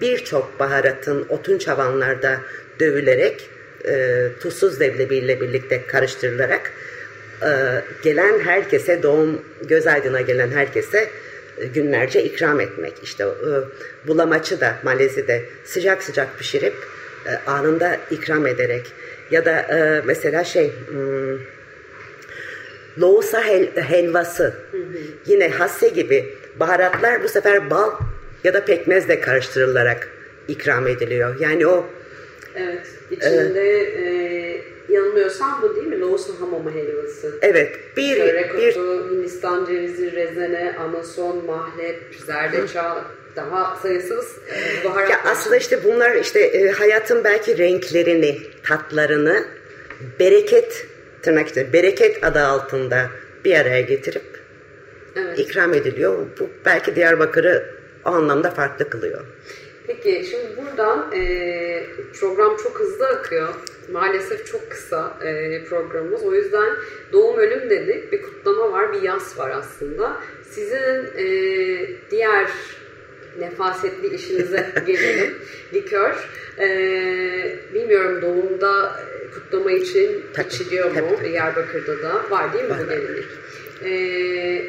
birçok 0.00 0.60
baharatın 0.60 1.26
otun 1.28 1.58
çavanlarda 1.58 2.40
dövülerek 2.80 3.50
e, 3.88 4.26
tuzsuz 4.40 4.80
leblebiyle 4.80 5.40
birlikte 5.40 5.86
karıştırılarak 5.86 6.72
e, 7.42 7.50
gelen 8.02 8.40
herkese 8.40 9.02
doğum 9.02 9.42
göz 9.62 9.86
aydına 9.86 10.20
gelen 10.20 10.50
herkese 10.50 11.08
e, 11.58 11.66
günlerce 11.66 12.24
ikram 12.24 12.60
etmek. 12.60 12.92
İşte 13.02 13.24
e, 13.24 13.52
bulamaçı 14.08 14.60
da 14.60 14.78
Malezi'de 14.82 15.42
sıcak 15.64 16.02
sıcak 16.02 16.38
pişirip 16.38 16.74
e, 17.26 17.50
anında 17.50 17.96
ikram 18.10 18.46
ederek 18.46 18.92
ya 19.30 19.44
da 19.44 19.50
e, 19.60 20.02
mesela 20.06 20.44
şey 20.44 20.72
hmm, 20.88 21.38
Loğusa 22.98 23.44
hel, 23.44 23.76
helvası. 23.76 24.54
Hı 24.70 24.76
hı. 24.76 24.82
Yine 25.26 25.48
hasse 25.48 25.88
gibi 25.88 26.34
baharatlar 26.60 27.22
bu 27.22 27.28
sefer 27.28 27.70
bal 27.70 27.90
ya 28.44 28.54
da 28.54 28.64
pekmezle 28.64 29.20
karıştırılarak 29.20 30.08
ikram 30.48 30.86
ediliyor. 30.86 31.40
Yani 31.40 31.66
o 31.66 31.86
Evet. 32.56 32.86
İçinde 33.10 33.62
e, 33.62 34.04
e, 34.04 34.64
yanılmıyorsam 34.88 35.62
bu 35.62 35.76
değil 35.76 35.86
mi? 35.86 36.00
Loğusa 36.00 36.32
hamama 36.40 36.70
helvası. 36.74 37.38
Evet. 37.42 37.78
Bir, 37.96 38.16
Çörek 38.16 38.58
bir, 38.58 38.70
otu, 38.70 39.10
Hindistan 39.10 39.66
cevizi, 39.66 40.12
rezene, 40.12 40.76
anason, 40.78 41.44
mahlep, 41.44 42.02
zerdeçal, 42.26 42.98
daha 43.36 43.76
sayısız 43.76 44.38
e, 44.48 44.84
baharat. 44.84 45.10
Ya 45.10 45.20
aslında 45.24 45.56
işte 45.56 45.84
bunlar 45.84 46.14
işte 46.14 46.40
e, 46.40 46.70
hayatın 46.70 47.24
belki 47.24 47.58
renklerini, 47.58 48.38
tatlarını, 48.62 49.44
bereket 50.20 50.86
tırnak 51.24 51.48
içinde 51.48 51.72
bereket 51.72 52.24
adı 52.24 52.40
altında 52.40 53.10
bir 53.44 53.54
araya 53.54 53.80
getirip 53.80 54.40
evet. 55.16 55.38
ikram 55.38 55.74
ediliyor. 55.74 56.26
Bu 56.40 56.48
belki 56.64 56.96
Diyarbakır'ı 56.96 57.74
o 58.04 58.08
anlamda 58.08 58.50
farklı 58.50 58.90
kılıyor. 58.90 59.20
Peki 59.86 60.26
şimdi 60.30 60.56
buradan 60.56 61.12
e, 61.12 61.86
program 62.20 62.56
çok 62.56 62.80
hızlı 62.80 63.06
akıyor. 63.06 63.48
Maalesef 63.92 64.46
çok 64.46 64.70
kısa 64.70 65.18
e, 65.24 65.64
programımız. 65.64 66.22
O 66.22 66.34
yüzden 66.34 66.68
doğum 67.12 67.38
ölüm 67.38 67.70
dedik. 67.70 68.12
Bir 68.12 68.22
kutlama 68.22 68.72
var, 68.72 68.92
bir 68.92 69.02
yas 69.02 69.38
var 69.38 69.50
aslında. 69.50 70.16
Sizin 70.50 71.06
e, 71.16 71.26
diğer 72.10 72.50
nefasetli 73.38 74.14
işinize 74.14 74.66
gelelim. 74.86 75.34
Likör. 75.74 76.28
E, 76.58 76.68
bilmiyorum 77.74 78.22
doğumda 78.22 79.00
kutlama 79.34 79.70
için 79.70 80.22
içiliyor 80.46 80.90
mu? 80.90 81.10
Diyarbakır'da 81.24 82.02
da 82.02 82.30
var 82.30 82.52
değil 82.52 82.64
mi 82.64 82.76
bu 82.82 82.88
gelenek? 82.88 83.24
Ee, 83.84 84.62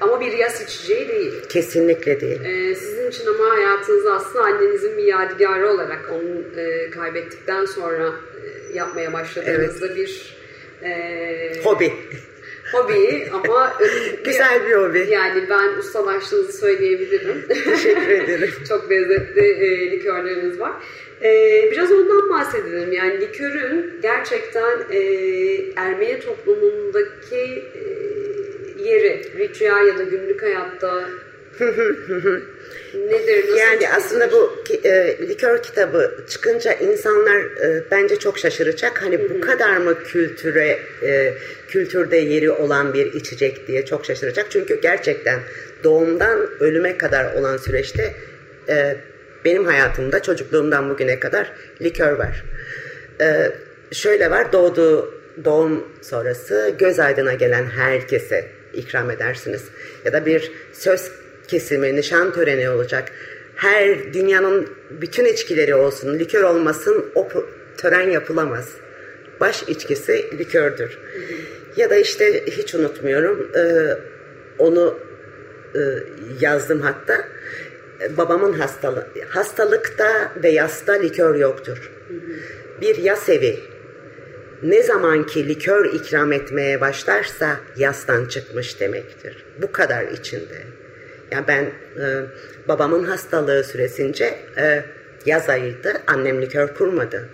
ama 0.00 0.20
bir 0.20 0.32
yaz 0.32 0.62
içeceği 0.62 1.08
değil. 1.08 1.32
Kesinlikle 1.48 2.20
değil. 2.20 2.40
Ee, 2.44 2.74
sizin 2.74 3.08
için 3.10 3.26
ama 3.26 3.50
hayatınızda 3.56 4.12
aslında 4.14 4.44
annenizin 4.44 4.98
bir 4.98 5.02
yadigarı 5.04 5.70
olarak 5.70 6.10
onu 6.12 6.60
e, 6.60 6.90
kaybettikten 6.90 7.64
sonra 7.64 8.12
e, 8.44 8.76
yapmaya 8.76 9.12
başladığınızda 9.12 9.96
bir 9.96 10.36
e, 10.82 11.62
Hobi. 11.64 11.92
Hobi 12.72 13.28
ama 13.32 13.72
Güzel 14.24 14.66
bir 14.66 14.74
hobi. 14.74 15.06
Yani 15.10 15.44
ben 15.50 15.78
ustalaştığınızı 15.78 16.52
söyleyebilirim. 16.52 17.44
Teşekkür 17.48 18.08
ederim. 18.08 18.50
Çok 18.68 18.90
lezzetli 18.90 19.40
e, 19.40 19.90
likörleriniz 19.90 20.60
var. 20.60 20.72
E, 21.22 21.68
biraz 21.72 21.92
ondan 21.92 22.30
bahsedelim. 22.30 22.92
Yani 22.92 23.20
likörün 23.20 24.00
gerçekten 24.02 24.78
e, 24.90 24.98
Ermeni 25.76 26.20
toplumundaki 26.20 27.64
e, 27.74 27.82
yeri, 28.82 29.38
ritüel 29.38 29.86
ya 29.86 29.98
da 29.98 30.02
günlük 30.02 30.42
hayatta 30.42 31.08
nedir? 32.94 33.44
Nasıl 33.44 33.56
Yani 33.56 33.78
tüketilir? 33.78 33.96
aslında 33.96 34.32
bu 34.32 34.64
e, 34.84 35.18
likör 35.28 35.62
kitabı 35.62 36.24
çıkınca 36.28 36.72
insanlar 36.72 37.40
e, 37.40 37.84
bence 37.90 38.18
çok 38.18 38.38
şaşıracak. 38.38 39.02
Hani 39.02 39.30
bu 39.30 39.40
kadar 39.40 39.76
mı 39.76 40.04
kültüre 40.04 40.78
e, 41.02 41.34
kültürde 41.68 42.16
yeri 42.16 42.50
olan 42.50 42.94
bir 42.94 43.12
içecek 43.12 43.68
diye 43.68 43.84
çok 43.84 44.06
şaşıracak. 44.06 44.46
Çünkü 44.50 44.80
gerçekten 44.80 45.40
doğumdan 45.84 46.48
ölüme 46.60 46.98
kadar 46.98 47.34
olan 47.34 47.56
süreçte 47.56 48.14
e, 48.68 48.96
benim 49.44 49.64
hayatımda 49.64 50.22
çocukluğumdan 50.22 50.90
bugüne 50.90 51.20
kadar 51.20 51.52
likör 51.82 52.12
var. 52.12 52.44
E, 53.20 53.52
şöyle 53.92 54.30
var 54.30 54.52
doğduğu 54.52 55.14
doğum 55.44 55.88
sonrası 56.02 56.74
göz 56.78 56.98
aydına 56.98 57.34
gelen 57.34 57.66
herkese 57.66 58.46
ikram 58.74 59.10
edersiniz. 59.10 59.64
Ya 60.04 60.12
da 60.12 60.26
bir 60.26 60.52
söz 60.72 61.10
kesimi, 61.48 61.96
nişan 61.96 62.32
töreni 62.32 62.70
olacak. 62.70 63.12
Her 63.56 64.12
dünyanın 64.14 64.68
bütün 64.90 65.24
içkileri 65.24 65.74
olsun, 65.74 66.18
likör 66.18 66.42
olmasın 66.42 67.04
o 67.14 67.28
tören 67.76 68.10
yapılamaz. 68.10 68.68
Baş 69.40 69.62
içkisi 69.62 70.38
likördür. 70.38 70.98
Ya 71.76 71.90
da 71.90 71.96
işte 71.96 72.46
hiç 72.46 72.74
unutmuyorum 72.74 73.50
e, 73.56 73.62
onu 74.58 74.98
e, 75.74 75.80
yazdım 76.40 76.80
hatta. 76.80 77.24
Babamın 78.16 78.52
hastalığı. 78.52 79.06
Hastalıkta 79.28 80.32
ve 80.42 80.48
yasta 80.48 80.92
likör 80.92 81.34
yoktur. 81.34 81.92
Bir 82.80 82.96
yas 82.96 83.28
evi 83.28 83.60
ne 84.62 84.82
zamanki 84.82 85.48
likör 85.48 85.84
ikram 85.94 86.32
etmeye 86.32 86.80
başlarsa 86.80 87.60
yastan 87.76 88.26
çıkmış 88.26 88.80
demektir. 88.80 89.44
Bu 89.62 89.72
kadar 89.72 90.04
içinde. 90.04 90.62
Yani 91.32 91.44
ben 91.48 91.64
e, 91.64 92.06
babamın 92.68 93.04
hastalığı 93.04 93.64
süresince 93.64 94.34
e, 94.58 94.84
yaz 95.26 95.48
ayıydı. 95.48 95.92
Annem 96.06 96.42
likör 96.42 96.74
kurmadı. 96.74 97.28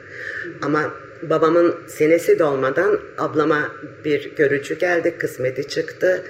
Ama 0.62 0.94
babamın 1.22 1.76
senesi 1.86 2.38
dolmadan 2.38 3.00
ablama 3.18 3.72
bir 4.04 4.36
görücü 4.36 4.78
geldi. 4.78 5.14
Kısmeti 5.18 5.68
çıktı. 5.68 6.22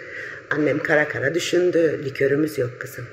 Annem 0.51 0.79
kara 0.79 1.09
kara 1.09 1.35
düşündü. 1.35 2.01
Likörümüz 2.05 2.59
yok 2.59 2.71
kızım. 2.79 3.05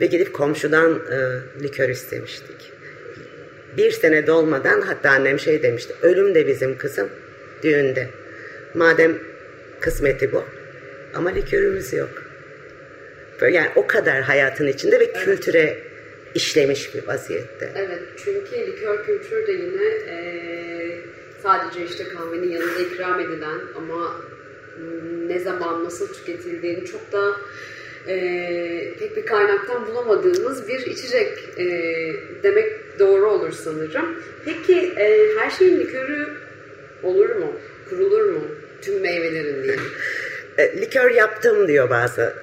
Ve 0.00 0.06
gidip 0.06 0.32
komşudan 0.32 1.00
e, 1.12 1.18
likör 1.62 1.88
istemiştik. 1.88 2.72
Bir 3.76 3.90
sene 3.90 4.26
dolmadan 4.26 4.80
hatta 4.80 5.10
annem 5.10 5.38
şey 5.38 5.62
demişti. 5.62 5.94
Ölüm 6.02 6.34
de 6.34 6.46
bizim 6.46 6.78
kızım 6.78 7.08
düğünde. 7.62 8.08
Madem 8.74 9.18
kısmeti 9.80 10.32
bu. 10.32 10.44
Ama 11.16 11.30
likörümüz 11.30 11.92
yok. 11.92 12.22
Böyle 13.40 13.56
yani 13.56 13.70
o 13.76 13.86
kadar 13.86 14.20
hayatın 14.22 14.66
içinde 14.66 15.00
ve 15.00 15.12
kültüre 15.12 15.78
işlemiş 16.34 16.94
bir 16.94 17.06
vaziyette. 17.06 17.72
Evet 17.76 18.02
çünkü 18.24 18.66
likör 18.66 19.04
kültürü 19.04 19.46
de 19.46 19.52
yine 19.52 19.84
eee, 20.06 21.00
sadece 21.42 21.84
işte 21.84 22.04
kahvenin 22.08 22.50
yanında 22.50 22.80
ikram 22.80 23.20
edilen 23.20 23.60
ama 23.76 24.20
ne 25.28 25.38
zaman 25.38 25.84
nasıl 25.84 26.14
tüketildiğini 26.14 26.84
çok 26.86 27.12
da 27.12 27.36
eee, 28.08 28.94
pek 28.98 29.16
bir 29.16 29.26
kaynaktan 29.26 29.86
bulamadığımız 29.86 30.68
bir 30.68 30.78
içecek 30.86 31.38
eee, 31.56 32.14
demek 32.42 32.98
doğru 32.98 33.30
olur 33.30 33.52
sanırım. 33.52 34.22
Peki 34.44 34.72
eee, 34.72 35.28
her 35.38 35.50
şeyin 35.50 35.80
likörü 35.80 36.26
olur 37.02 37.28
mu? 37.36 37.52
Kurulur 37.88 38.30
mu? 38.30 38.40
Tüm 38.82 39.00
meyvelerin 39.00 39.62
diyelim. 39.64 39.84
E, 40.58 40.80
likör 40.80 41.10
yaptım 41.10 41.68
diyor 41.68 41.90
bazı. 41.90 42.34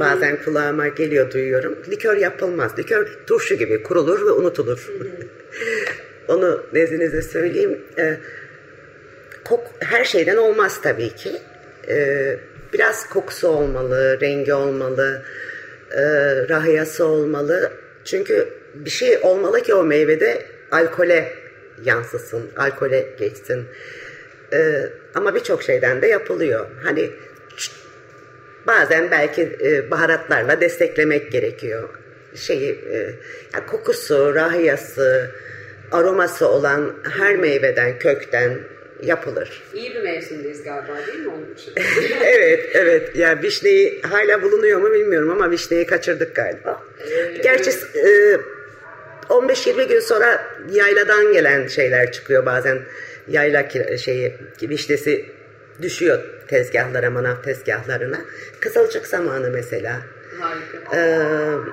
Bazen 0.00 0.42
kulağıma 0.44 0.88
geliyor 0.88 1.32
duyuyorum. 1.32 1.78
Likör 1.90 2.16
yapılmaz. 2.16 2.78
Likör 2.78 3.18
turşu 3.26 3.54
gibi 3.54 3.82
kurulur 3.82 4.26
ve 4.26 4.30
unutulur. 4.30 4.90
Onu 6.28 6.66
nezdinize 6.72 7.22
söyleyeyim. 7.22 7.78
E, 7.98 8.16
kok, 9.44 9.60
her 9.80 10.04
şeyden 10.04 10.36
olmaz 10.36 10.80
tabii 10.82 11.14
ki. 11.14 11.30
E, 11.88 12.36
biraz 12.72 13.08
kokusu 13.08 13.48
olmalı, 13.48 14.20
rengi 14.20 14.54
olmalı, 14.54 15.22
e, 15.90 16.02
rahiyası 16.48 17.04
olmalı. 17.04 17.72
Çünkü 18.04 18.48
bir 18.74 18.90
şey 18.90 19.18
olmalı 19.22 19.62
ki 19.62 19.74
o 19.74 19.84
meyvede 19.84 20.42
alkole 20.70 21.32
yansısın, 21.84 22.50
alkole 22.56 23.06
geçsin. 23.18 23.64
E, 24.52 24.86
ama 25.14 25.34
birçok 25.34 25.62
şeyden 25.62 26.02
de 26.02 26.06
yapılıyor. 26.06 26.66
Hani 26.82 27.10
bazen 28.66 29.10
belki 29.10 29.42
e, 29.64 29.90
baharatlarla 29.90 30.60
desteklemek 30.60 31.32
gerekiyor. 31.32 31.88
Şeyi, 32.34 32.70
e, 32.92 32.96
ya 33.54 33.66
kokusu, 33.66 34.34
rahiyası, 34.34 35.30
aroması 35.92 36.48
olan 36.48 36.94
her 37.16 37.36
meyveden, 37.36 37.98
kökten 37.98 38.58
yapılır. 39.02 39.62
İyi 39.74 39.94
bir 39.94 40.02
mevsimdeyiz 40.02 40.62
galiba 40.62 40.92
değil 41.06 41.18
mi 41.18 41.28
onun 41.28 41.54
için? 41.54 41.72
evet, 42.24 42.70
evet. 42.74 43.16
Ya 43.16 43.42
vişneyi 43.42 44.02
hala 44.02 44.42
bulunuyor 44.42 44.80
mu 44.80 44.92
bilmiyorum 44.92 45.30
ama 45.30 45.50
vişneyi 45.50 45.86
kaçırdık 45.86 46.36
galiba. 46.36 46.82
Gerçi 47.42 47.70
e, 47.70 48.36
15-20 49.28 49.88
gün 49.88 50.00
sonra 50.00 50.46
yayladan 50.70 51.32
gelen 51.32 51.66
şeyler 51.66 52.12
çıkıyor 52.12 52.46
bazen. 52.46 52.78
Yayla 53.28 53.68
şeyi, 53.98 54.34
vişnesi 54.62 55.24
düşüyor 55.82 56.18
tezgahlara, 56.50 57.10
manav 57.10 57.42
tezgahlarına. 57.42 58.20
Kızılcık 58.60 59.06
zamanı 59.06 59.50
mesela. 59.50 60.00
Harika. 60.40 60.96
E, 60.96 61.00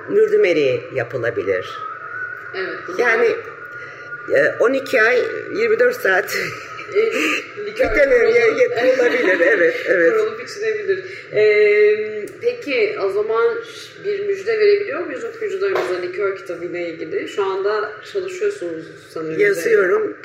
mürdümeri 0.08 0.80
yapılabilir. 0.94 1.66
Evet. 2.54 2.98
Yani 2.98 3.36
e, 4.34 4.54
12 4.60 5.02
ay 5.02 5.18
24 5.54 5.96
saat 5.96 6.36
E, 6.94 7.00
likör 7.66 7.88
Tükenir, 7.88 8.16
kurulup- 8.20 8.34
ye- 8.34 8.58
ye- 8.58 8.68
kurulabilir, 8.68 9.46
evet, 9.52 9.74
evet. 9.88 10.12
Kurulup 10.12 10.40
içilebilir. 10.48 11.04
Ee, 11.34 12.26
peki 12.42 12.96
o 13.04 13.10
zaman 13.10 13.58
bir 14.04 14.26
müjde 14.26 14.58
verebiliyor 14.58 15.00
muyuz 15.06 15.24
okuyucularımıza 15.24 16.00
likör 16.02 16.36
kitabıyla 16.36 16.80
ilgili? 16.80 17.28
Şu 17.28 17.44
anda 17.44 17.92
çalışıyorsunuz 18.12 18.84
sanırım. 19.14 19.38
Yazıyorum 19.40 20.16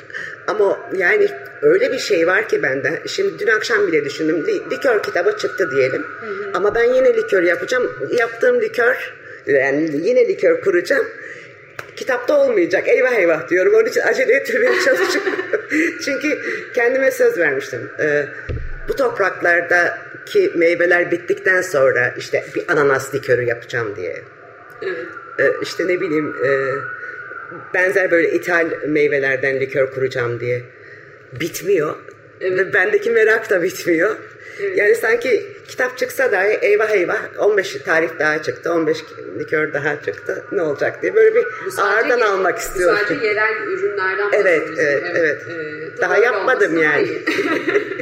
ama 0.46 0.90
yani 0.96 1.28
öyle 1.62 1.92
bir 1.92 1.98
şey 1.98 2.26
var 2.26 2.48
ki 2.48 2.62
bende. 2.62 3.02
Şimdi 3.08 3.38
dün 3.38 3.46
akşam 3.46 3.86
bile 3.86 4.04
düşündüm. 4.04 4.46
Li- 4.46 4.70
Likör 4.70 5.02
kitabı 5.02 5.36
çıktı 5.38 5.70
diyelim. 5.76 6.02
Ama 6.54 6.74
ben 6.74 6.94
yine 6.94 7.16
likör 7.16 7.42
yapacağım. 7.42 7.90
Yaptığım 8.18 8.60
likör 8.60 9.14
yani 9.46 9.90
yine 10.02 10.28
likör 10.28 10.60
kuracağım. 10.60 11.06
Kitapta 11.96 12.40
olmayacak. 12.40 12.88
Eyvah 12.88 13.12
eyvah 13.12 13.48
diyorum. 13.48 13.74
Onun 13.74 13.84
için 13.84 14.00
acele 14.00 14.32
etmeye 14.32 14.80
çalışıyorum. 14.84 15.32
Çünkü 16.04 16.38
kendime 16.74 17.10
söz 17.10 17.38
vermiştim. 17.38 17.90
Ee, 18.00 18.24
bu 18.88 18.96
topraklardaki 18.96 20.52
meyveler 20.54 21.10
bittikten 21.10 21.62
sonra 21.62 22.14
işte 22.18 22.44
bir 22.54 22.72
ananas 22.72 23.14
likörü 23.14 23.42
yapacağım 23.42 23.96
diye. 23.96 24.22
Evet. 24.82 25.06
Ee, 25.38 25.50
işte 25.62 25.88
ne 25.88 26.00
bileyim 26.00 26.36
e, 26.44 26.50
benzer 27.74 28.10
böyle 28.10 28.30
ithal 28.30 28.70
meyvelerden 28.86 29.60
likör 29.60 29.90
kuracağım 29.90 30.40
diye 30.40 30.62
bitmiyor. 31.40 31.96
Evet. 32.40 32.58
Ve 32.58 32.72
bendeki 32.74 33.10
merak 33.10 33.50
da 33.50 33.62
bitmiyor. 33.62 34.16
Evet. 34.60 34.78
Yani 34.78 34.94
sanki 34.94 35.46
kitap 35.68 35.98
çıksa 35.98 36.32
dahi 36.32 36.58
eyvah 36.62 36.90
eyvah 36.90 37.18
15 37.38 37.76
tarih 37.84 38.08
daha 38.18 38.42
çıktı, 38.42 38.72
15 38.72 38.98
likör 39.38 39.72
daha 39.72 40.02
çıktı. 40.02 40.44
Ne 40.52 40.62
olacak 40.62 41.02
diye 41.02 41.14
böyle 41.14 41.34
bir 41.34 41.44
ağırdan 41.78 42.18
ye- 42.18 42.24
almak 42.24 42.58
istiyorum. 42.58 42.98
Sadece 43.08 43.26
yerel 43.26 43.54
ürünlerden 43.66 44.30
Evet, 44.32 44.62
evet, 44.78 45.02
evet. 45.16 45.42
Ee, 45.48 46.00
Daha 46.00 46.18
yapmadım 46.18 46.82
yani. 46.82 47.08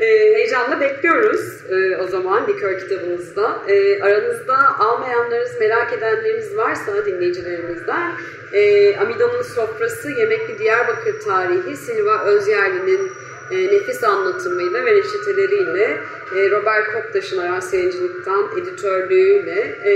Ee, 0.00 0.06
heyecanla 0.06 0.80
bekliyoruz 0.80 1.40
ee, 1.70 1.96
o 1.96 2.06
zaman 2.08 2.48
likör 2.48 2.78
kitabınızda. 2.78 3.62
Ee, 3.68 4.02
aranızda 4.02 4.78
almayanlarınız, 4.78 5.60
merak 5.60 5.92
edenleriniz 5.92 6.56
varsa 6.56 7.06
dinleyicilerimizden 7.06 8.12
e, 8.52 8.96
Amidon'un 8.96 9.42
Sofrası 9.42 10.10
Yemekli 10.10 10.58
Diyarbakır 10.58 11.20
Tarihi 11.20 11.76
Silva 11.76 12.24
Özyerli'nin 12.24 13.12
e, 13.50 13.66
nefis 13.66 14.04
anlatımıyla 14.04 14.84
ve 14.84 14.94
reçeteleriyle 14.94 16.00
e, 16.36 16.50
Robert 16.50 16.92
Koptaş'ın 16.92 17.38
Aras 17.38 17.74
Yayıncılık'tan 17.74 18.50
editörlüğüyle 18.58 19.60
e, 19.84 19.92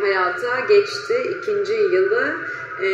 hayata 0.00 0.60
geçti. 0.60 1.14
İkinci 1.38 1.72
yılı 1.72 2.34
e, 2.82 2.88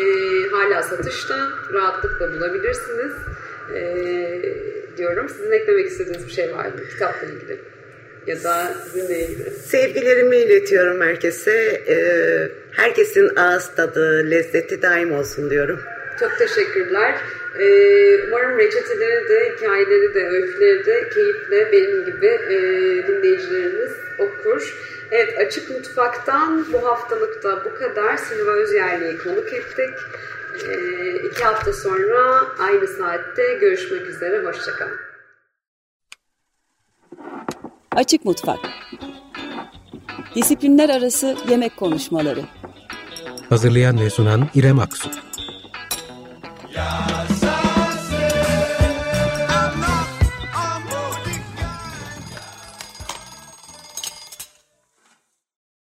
hala 0.50 0.82
satışta. 0.82 1.48
Rahatlıkla 1.72 2.32
bulabilirsiniz. 2.32 3.12
E, 3.74 3.82
diyorum. 4.96 5.28
Sizin 5.28 5.52
eklemek 5.52 5.86
istediğiniz 5.86 6.26
bir 6.26 6.32
şey 6.32 6.52
var 6.52 6.64
mı 6.64 6.88
kitapla 6.90 7.26
ilgili? 7.26 7.60
Ya 8.26 8.44
da 8.44 8.74
sizinle 8.84 9.20
ilgili? 9.20 9.50
Sevgilerimi 9.50 10.36
iletiyorum 10.36 11.00
herkese. 11.00 11.82
Ee, 11.88 12.48
herkesin 12.72 13.36
ağız 13.36 13.74
tadı, 13.76 14.30
lezzeti 14.30 14.82
daim 14.82 15.12
olsun 15.12 15.50
diyorum. 15.50 15.80
Çok 16.20 16.38
teşekkürler. 16.38 17.14
Ee, 17.58 18.26
umarım 18.28 18.58
reçeteleri 18.58 19.28
de, 19.28 19.52
hikayeleri 19.56 20.14
de, 20.14 20.28
öyküleri 20.28 20.86
de 20.86 21.08
keyifle 21.08 21.72
benim 21.72 22.04
gibi 22.04 22.26
e, 22.26 22.56
dinleyicilerimiz 23.06 23.92
okur. 24.18 24.74
Evet, 25.10 25.38
Açık 25.38 25.70
Mutfak'tan 25.70 26.66
bu 26.72 26.86
haftalıkta 26.86 27.64
bu 27.64 27.74
kadar. 27.74 28.16
Silva 28.16 28.50
Özyerli'yi 28.50 29.18
konuk 29.18 29.52
ettik. 29.52 29.90
Ee, 30.68 31.14
iki 31.28 31.44
hafta 31.44 31.72
sonra 31.72 32.46
aynı 32.58 32.86
saatte 32.86 33.54
görüşmek 33.60 34.06
üzere. 34.06 34.46
Hoşçakalın. 34.46 34.98
Açık 37.96 38.24
Mutfak 38.24 38.58
Disiplinler 40.34 40.88
Arası 40.88 41.36
Yemek 41.48 41.76
Konuşmaları 41.76 42.40
Hazırlayan 43.48 44.00
ve 44.00 44.10
sunan 44.10 44.48
İrem 44.54 44.78
Aksu 44.78 45.10